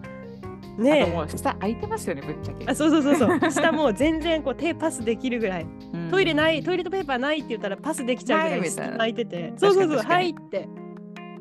[0.77, 2.65] ねもう下空いてますよねぶっちゃけ。
[2.67, 3.39] あそうそうそうそう。
[3.51, 9.53] 下もう全然こう手パスできるぐらい、うん、トイレないトイレットペーパーないって言ったらパスできちゃうぐらい空いてて。
[9.57, 10.67] そうそうそうはいって。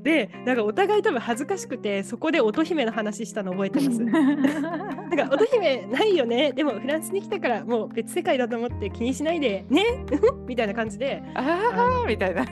[0.02, 4.00] でなんかお互い多分恥ずかしくてそこで乙姫の話したの覚えてます。
[4.02, 6.52] なんか乙姫ないよね。
[6.52, 9.84] でもフランスに来たからもう別世界だと思って気にしないでね？
[10.48, 11.22] みたいな感じで。
[11.34, 12.46] ああみたいな。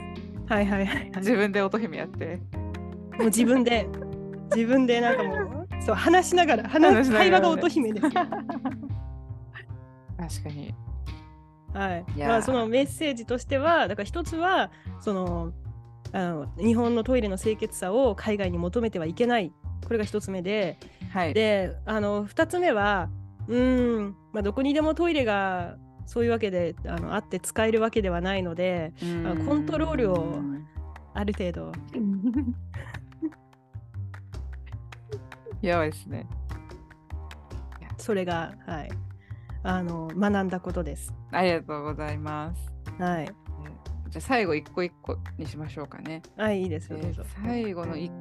[0.47, 2.39] はいはいはい、自分で乙姫やって。
[3.17, 3.87] もう自分で。
[4.55, 8.27] 自分でなんかもうそう話しながら話し会話が乙姫です 確
[10.43, 10.75] かに。
[11.73, 12.05] はい。
[12.17, 15.53] まあそのメッセージとしてはだから一つはその
[16.11, 19.53] あの日本のトイレの清潔さを海外に求めてはいけない。
[19.85, 20.77] これが1つ目で、
[21.11, 23.09] はい、であの2つ目は
[23.47, 28.93] うん、まあ、どこにでもトイレがそういうわけであのあって使えるわけではないので
[29.47, 30.39] コントロールを
[31.15, 31.71] ある程度
[35.61, 36.27] やばいですね。
[37.97, 38.89] それがはい。
[39.61, 41.13] あの学んだことです。
[41.31, 42.71] ありがとうございます。
[42.97, 43.25] はい。
[43.25, 46.21] じゃあ最後一個一個にしましょうかね。
[46.37, 47.23] はい、いいですよ、どうぞ。
[47.43, 48.11] 最後の一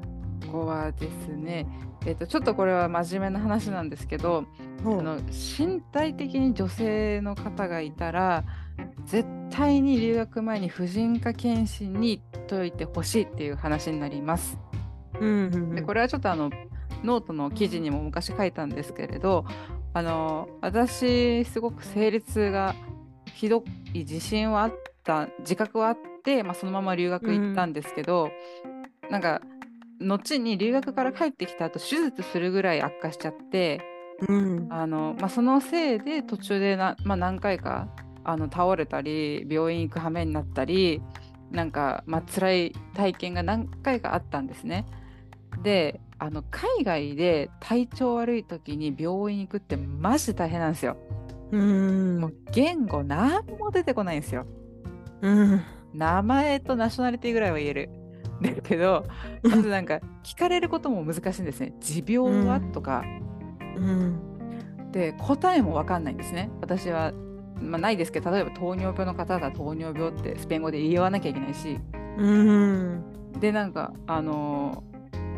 [0.50, 1.66] 個はですね、
[2.04, 4.44] えーと、ちょっとこれは真面目な話なんですけど、
[4.84, 8.44] あの身体的に女性の方がいたら
[9.06, 14.58] 絶対に留学前に婦人科検診に行っといてほしいっていう話になります。
[15.20, 16.50] うんうんうん、でこれはちょっとあの
[17.04, 19.44] ノートの記事にも昔書いたんですけれど
[19.94, 22.74] あの私すごく生理痛が
[23.34, 24.74] ひどい自信はあっ
[25.04, 28.30] た自覚はあって、まあ、そのまま留学行ったんですけど、
[29.04, 29.40] うん、なんか
[30.00, 33.80] 後に留学から帰ってきた後手術するぐらい悪化しちゃって、
[34.28, 37.88] うんあのまあ、そのせいで途中でな、まあ、何回か
[38.24, 41.00] あの倒れたり病院行く羽目になったり
[41.50, 44.84] なんか、まあ辛い体験が何回かあったんですね。
[45.62, 50.96] であの海外で体調悪い時に病院行くってマジで大変なんですよ。
[51.50, 54.46] うんもう言語何も出てこないんですよ。
[55.22, 55.62] うん、
[55.94, 57.90] 名前とナショナリティぐらいは言える。
[58.40, 59.04] だけど
[59.42, 61.72] まずなんか聞かれることも難しいんですね。
[61.80, 63.02] 持病は、とか。
[63.76, 64.20] うん、
[64.92, 66.50] で答えも分かんないんですね。
[66.60, 67.12] 私は、
[67.60, 71.78] まあ、ないですけど例えば糖尿病の方が糖尿病ってスペイン語で言わなきゃいけないし。
[72.16, 73.04] うん、
[73.38, 74.87] でなんかあのな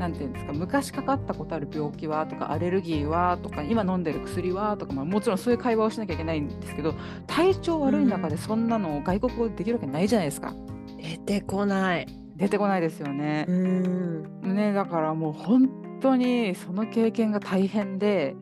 [0.09, 6.94] んていうんですか昔かかったことある病気はとかアレルギーはとか今飲んでる薬はとか、まあ、もちろんそういう会話をしなきゃいけないんですけど
[7.26, 10.55] 体調悪い中でそんなの外国語できるわけないじゃないですか。
[10.98, 12.07] 出てこない。
[12.36, 13.44] 出てこないですよね。
[13.48, 15.68] うんねだからもう本
[16.01, 18.34] 当にその経験が大変で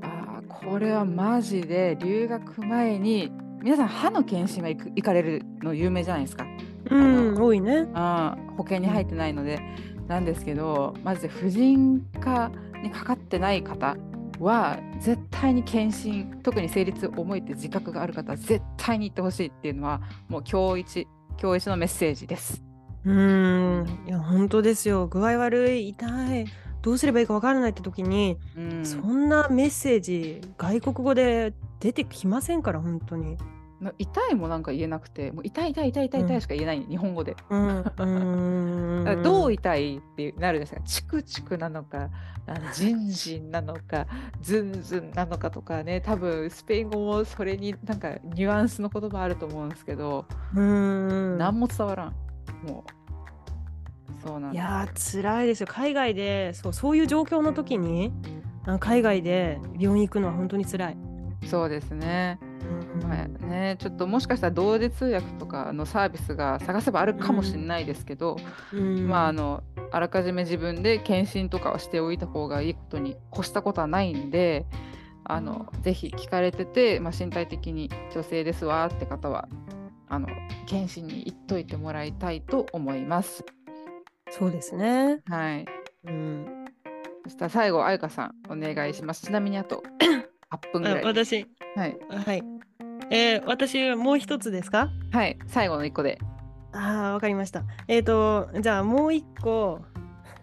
[0.00, 3.32] あこれはマジで留学前に
[3.62, 6.46] 皆さん歯の検診は行かれるの有名じゃないですか。
[6.90, 7.88] うん、多いね。
[7.94, 9.60] あ保険に入ってないので。
[10.12, 12.50] なんですけどまず婦人科
[12.82, 13.96] にかかってない方
[14.38, 21.08] は絶対に検診特に生理痛重いって自覚がある方は絶対に行ってほしいっていうのはもう今日一
[21.40, 22.62] 今日一のメッセージです。
[23.04, 26.46] うんいや本当ですよ具合悪い痛い
[26.82, 33.38] どうすればいいかわからないって時に、うん、そんなメッセージ外国語で出てきませんから本当に。
[33.98, 37.84] 痛いもなんか言えなくてもう痛い痛い痛い痛い痛いしか言えない、うん、日本語で、うん、
[39.22, 40.80] どう痛いってなるんですか。
[40.82, 42.10] チクチクなのか
[42.46, 44.06] あのジンジンなのか
[44.40, 46.00] ズンズンなのかとかね。
[46.00, 51.38] 多分スペイン語もそれになんかニュアンスの言葉あると思うんですけどうん。
[51.38, 52.14] 何も伝わらん。
[52.66, 53.02] もう。
[54.24, 55.66] そうなんいや辛いですよ。
[55.68, 58.12] 海外でそうそういう状況の時に
[58.78, 60.96] 海外で病院行くのは本当に辛い。
[61.46, 62.38] そうですね
[63.02, 68.36] まあね、ちょっともしかしたら同時通訳とかのサービスが探せばあるかもしれないですけど、
[68.72, 74.66] うん、まああのあらかじめ自分で検診とかをしておいた方がいいことに越したことはないんで
[75.24, 79.48] あのぜひ聞かれてて、まあ、身体的に女性ですわって方は
[80.08, 80.28] あの
[80.66, 83.44] 検診に行っといてもらいたいと思います。
[84.30, 85.20] そうですね。
[85.26, 85.66] はい。
[86.04, 86.64] うん。
[87.24, 89.26] そしたら最後、あゆかさん、お願いします。
[89.26, 89.82] ちなみにあと
[90.50, 91.04] 8分ぐらい。
[91.04, 91.96] 私、はい。
[92.08, 92.42] はい。
[93.10, 94.90] えー、私もう一つですか？
[95.10, 95.38] はい。
[95.46, 96.18] 最後の一個で。
[96.72, 97.64] ああわかりました。
[97.88, 99.80] えっ、ー、とじゃあもう一個。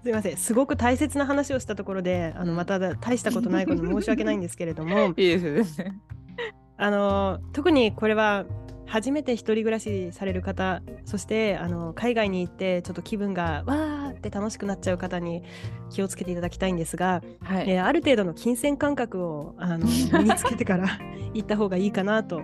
[0.01, 0.37] すいません。
[0.37, 5.07] すごく大切な話をしたところであのまた大したことないこと申し訳ないんですけれども。
[5.17, 5.99] いいですね。
[6.77, 8.45] あの特にこれは
[8.89, 15.43] 初めて一人暮らしされる方そしてあの海外に行ってちょっと気分がわーって楽しくなっちゃう方に
[15.91, 20.87] 気をつけていただきたいんですが、はい、えー、ある程度の金銭感覚をあの 身につけてから
[21.33, 22.41] 行った方がいいかなと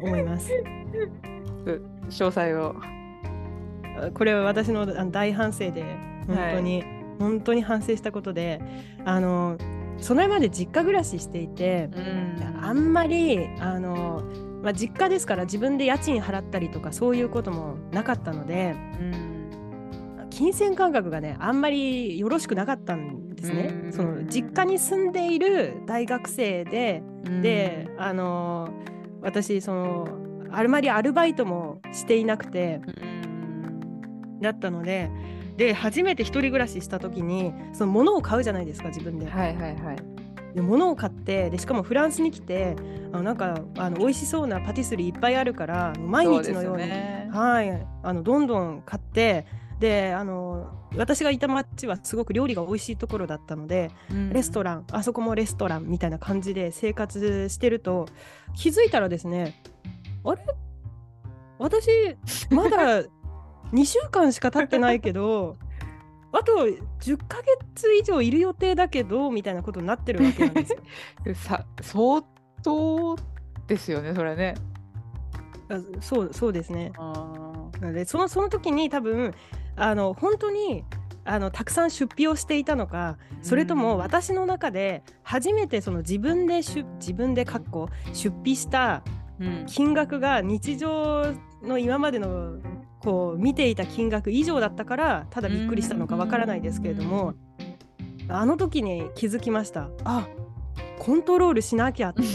[0.00, 0.52] 思います。
[1.64, 2.76] 詳細を。
[4.12, 5.82] これは私の大反省で
[6.26, 6.86] 本当に、はい、
[7.18, 8.60] 本当に反省したことで
[9.06, 9.56] あの
[9.96, 14.22] それまで実家暮らししていて、うん、あんまりあの
[14.66, 23.70] まあ、実家ですから自分で家賃払ったりとかそういうこともなかったので、うん、金銭感覚がねあんまりよろしくなかったんですね。
[23.84, 28.68] うん、その実家に住んでいる大学生で、うん、であの
[29.22, 30.08] 私その
[30.50, 32.80] あんまりアルバイトもしていなくて、
[34.40, 35.10] だったので。
[35.56, 39.24] で初めて一人暮らしした時にその物を買うじゃないですか自分で。
[39.24, 40.02] はいはいはい、で
[40.62, 42.76] 物を買ってでしかもフランスに来て
[43.12, 49.46] あのなんかあの美味しそうなパティスリーいっぱいあるから毎日のように、ね、はいあのどんどん買って
[49.80, 58.06] であの私がいた町はすごく料理が美味しいところだったので、うん、レストランあそこもレストランみたいな感じで生活してると
[58.54, 59.60] 気づいたらですね
[60.24, 60.40] あれ？
[61.58, 61.88] 私
[62.50, 63.02] まだ
[63.72, 65.56] 2週間しか経ってないけど
[66.36, 66.66] あと
[67.00, 67.38] 10ヶ
[67.74, 70.78] 月以上いる予定だけどみたいなことになってるわけなんですよ。
[71.34, 72.22] さ相
[72.62, 73.16] 当
[73.66, 74.54] ですよねそれね。
[75.70, 76.92] あそうそうですね。
[76.96, 79.32] なのでそのその時に多分
[79.76, 80.84] あの本当に
[81.24, 86.84] あのたくさん出費をしていたのかそれとも私の中で初めてその自分で自
[87.14, 89.02] 分でかっこ出費した
[89.66, 92.58] 金額が日常の今までの
[93.06, 97.34] こう見ていた金額以上だったからただびっくりしたのかわからないですけれども
[98.28, 99.88] あの時に気づきました。
[100.02, 100.26] あ
[100.98, 102.22] コントロールしなきゃって。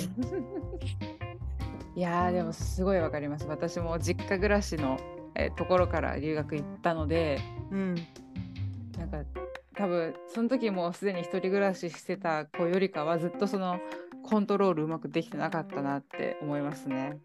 [1.94, 3.46] いやでもすごいわかります。
[3.48, 4.98] 私も実家暮らしの、
[5.36, 7.96] えところから留学行ったので、うん、
[8.98, 9.26] なんか
[9.76, 13.82] 多分その時もすでに一人暮らししてた子よりかはずっとその
[14.24, 17.20] コントロールうまくできてなかったなって思いますね。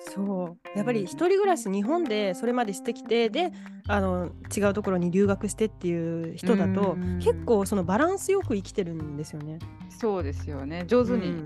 [0.00, 0.78] そう。
[0.78, 3.52] やっぱり一人暮らし日本でそれまでしてきてで
[3.86, 9.58] あの違うところに留学してっていう人だと結構そのバランスよく生きてるんですよね。
[9.90, 10.84] そうですよね。
[10.86, 11.44] 上手に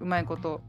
[0.00, 0.60] うまいこと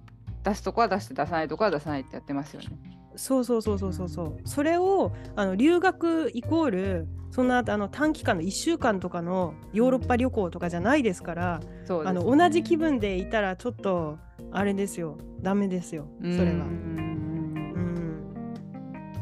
[0.43, 2.96] 出すとこは出して出さないとこは出さないってやってますよね。
[3.17, 4.37] そうそうそうそうそうそう。
[4.45, 11.65] それをあの留学イコールそんなあの短期間の1週間とかのヨーロッパ旅行とかじゃないですから、ね、
[12.07, 14.17] あの同じ気分でいたらちょっと
[14.51, 15.17] あれですよ。
[15.41, 16.07] ダメですよ。
[16.21, 16.65] それは。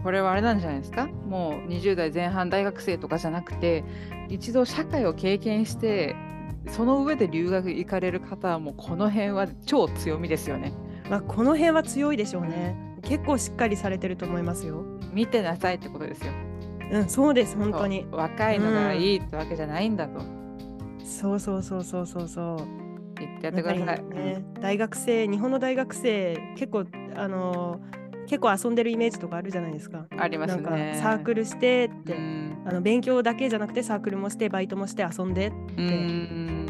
[0.03, 1.07] これはあれなんじゃないですか？
[1.07, 3.83] もう20代前半大学生とかじゃなくて
[4.29, 6.15] 一度社会を経験して
[6.67, 10.73] その上で留学行かれる方はもうこの辺は超強みですよね。
[11.09, 12.75] まあ、この辺は強いでしょうね。
[13.05, 14.83] 結構しっかりされてると思いますよ。
[15.13, 16.33] 見てなさいってことですよ。
[16.91, 18.05] うん、そうです本当に。
[18.11, 20.19] 若いのがいいってわけじゃないんだと。
[20.19, 22.85] うん、そうそうそうそうそうそう。
[23.19, 24.03] 言ってやってください。
[24.13, 26.85] ね、大学生日本の大学生結構
[27.15, 27.79] あの
[28.27, 30.05] 結構遊んでるイメージとかあるじゃないですか。
[30.17, 30.99] ありますね。
[31.01, 32.15] サークルしてって、
[32.65, 35.55] あの勉強だけじゃなくてサークルもしてバイトもして遊んでって。
[35.77, 36.64] うん、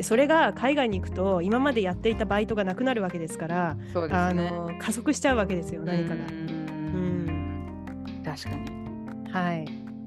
[0.00, 6.24] でそれが海外に行くと今までやっていたバイトがなくなるわけですから、ね、あの加速しちゃうわけですよ何かが。
[6.24, 9.30] うん、確かに。
[9.30, 9.66] はい。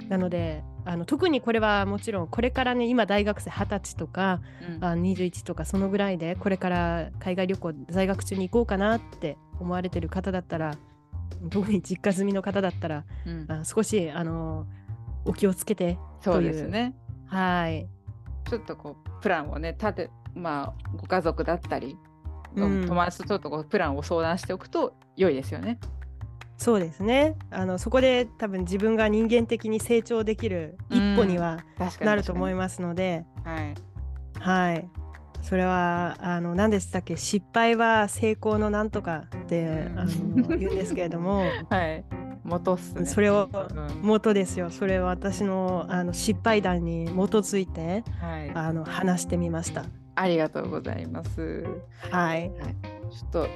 [0.09, 10.75] なのであの特にこれはもちろんこれからね今大学生二十歳とか、うん、あ21とかそのぐらいでこれから海外旅行在学中に行こうかなって思われてる方だったら
[11.51, 14.65] 特に実家住みの方だったら、うん、あ少しあの
[15.25, 16.95] お気をつけてそうですね。
[17.27, 17.87] はい
[18.49, 21.97] ちょっとこうプランをね立てまあご家族だったり、
[22.55, 25.79] うん、友達とちょっとこうプランを相談しておくと良いですよね。
[26.57, 27.35] そうですね。
[27.49, 31.63] あのそこで多分自分が人間的に成長できる一歩には
[31.99, 33.73] なると思いますので、はい、
[34.39, 34.89] はい、
[35.41, 37.17] それはあの何でしたっけ？
[37.17, 42.05] 失敗は成功のなんとかってあの言うんですけれども、 はい、
[42.43, 43.49] 元っす、ね、それを、
[44.01, 49.85] 元ですよそれを私のあの失敗談に基づいて、はい、あの話してみました。
[50.15, 51.65] ありがとうございます。
[52.11, 52.75] はい、はい、
[53.11, 53.47] ちょっと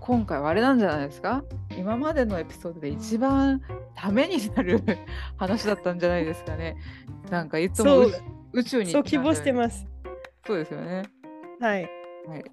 [0.00, 1.44] 今回はあれなんじゃないですか？
[1.76, 3.60] 今までのエピソードで一番
[3.94, 4.80] ためになる
[5.36, 6.76] 話だったんじゃないですかね。
[7.30, 8.06] なんかいつも
[8.52, 9.86] 宇宙にそう希望してます。
[10.46, 11.02] そうですよね。
[11.60, 11.88] はい。
[12.28, 12.44] はい、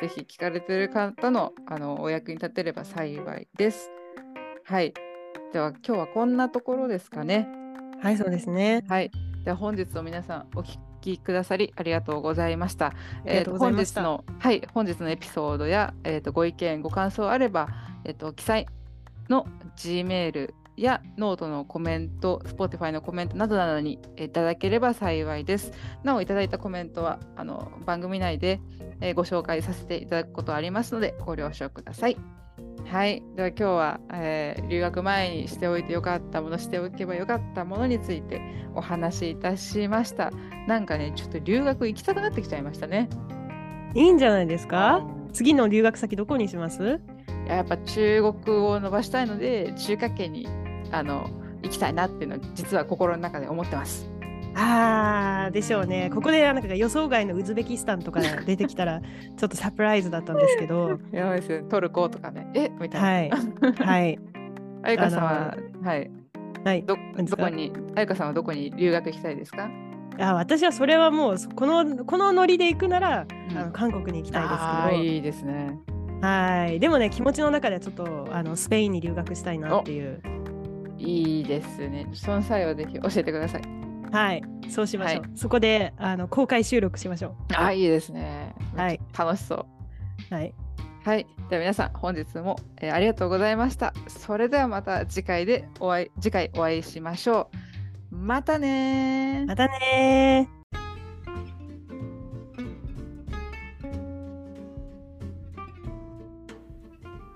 [0.00, 3.90] ぜひ聞かれてる方のあのお役に立てれば幸いです。
[4.68, 4.92] はい。
[5.54, 7.48] では今日はこんなところですかね。
[8.02, 8.84] はい、そうですね。
[8.86, 9.10] はい。
[9.42, 12.92] では本日の皆さんお聞きくださりありがとうございました。
[13.24, 17.68] えー、本日のはい本日のエピソードやえっ、ー、とご意見ご感想あれば
[18.04, 18.66] えっ、ー、と記載
[19.30, 19.46] の
[19.76, 25.72] G メールやノートのコメント、Spotify のコメントなどなどにいただければ幸いです。
[26.04, 28.60] なお、いただいたコメントはあの番組内で、
[29.00, 32.18] えー、ご紹介させていただくことありますので、ご了承ください。
[32.90, 33.22] はい。
[33.36, 38.40] では今日は、えー、留学前にしておいてよかったもの、しておけばよかったものについて
[38.74, 40.32] お話しいたしました。
[40.66, 43.10] なんかね、ちょっと留学行きたくなってきちゃいましたね。
[43.94, 45.06] いいんじゃないですか？
[45.34, 47.00] 次の留学先どこにします？
[47.46, 50.48] やっぱ中国語を伸ばしたいので中華圏に
[50.90, 51.28] あの
[51.62, 54.10] 行きたいなっていうのは実は心の中で思ってます。
[54.60, 56.10] あーでしょうね。
[56.12, 59.00] ここでなんか予想外のウズベキスタンとか出てきたら
[59.36, 60.98] ちょっとサプライズだったんですけど。
[61.12, 62.48] やばいですトルコとかね。
[62.54, 63.36] えみたいな。
[63.36, 64.18] はい。
[64.84, 64.98] はい。
[64.98, 66.10] あさんは、はい。
[66.64, 69.70] はい、どどこに、あゆかさんはどこに留学行きたいですか？
[70.18, 74.54] あ私はそれはもうこのこのノリで行くなら、うん、あの韓国に行きたいです
[74.90, 75.02] けど。
[75.04, 75.78] いいですね。
[76.20, 80.20] はいでもね気持ちの中ではちょっとあのスペインに留学したいなっていう
[80.98, 83.62] いいですねその際はぜひ教えてください
[84.12, 87.34] はいそうしましょう、はい、そこであの公開収録しましょう。
[87.54, 88.54] あいいですね。
[88.76, 89.00] はい。
[89.16, 89.66] 楽しそ
[90.30, 90.34] う。
[90.34, 90.54] はい。
[91.04, 91.26] はい。
[91.48, 93.94] では皆さん、本日も、えー、ありがとうございました。
[94.08, 97.50] それではまた次回でお会い、次回お会いしましょ
[98.12, 98.16] う。
[98.16, 100.48] またねまたね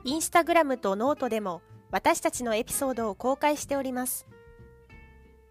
[0.04, 4.26] インスタグラムとノートでも私たちのエピソードを公開しております。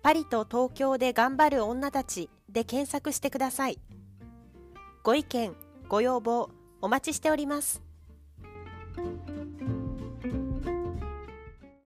[0.04, 3.80] パリと東京で頑張る女たちで検索してください。
[5.04, 5.56] ご意見、
[5.88, 6.50] ご要望、
[6.82, 7.82] お待ちしております。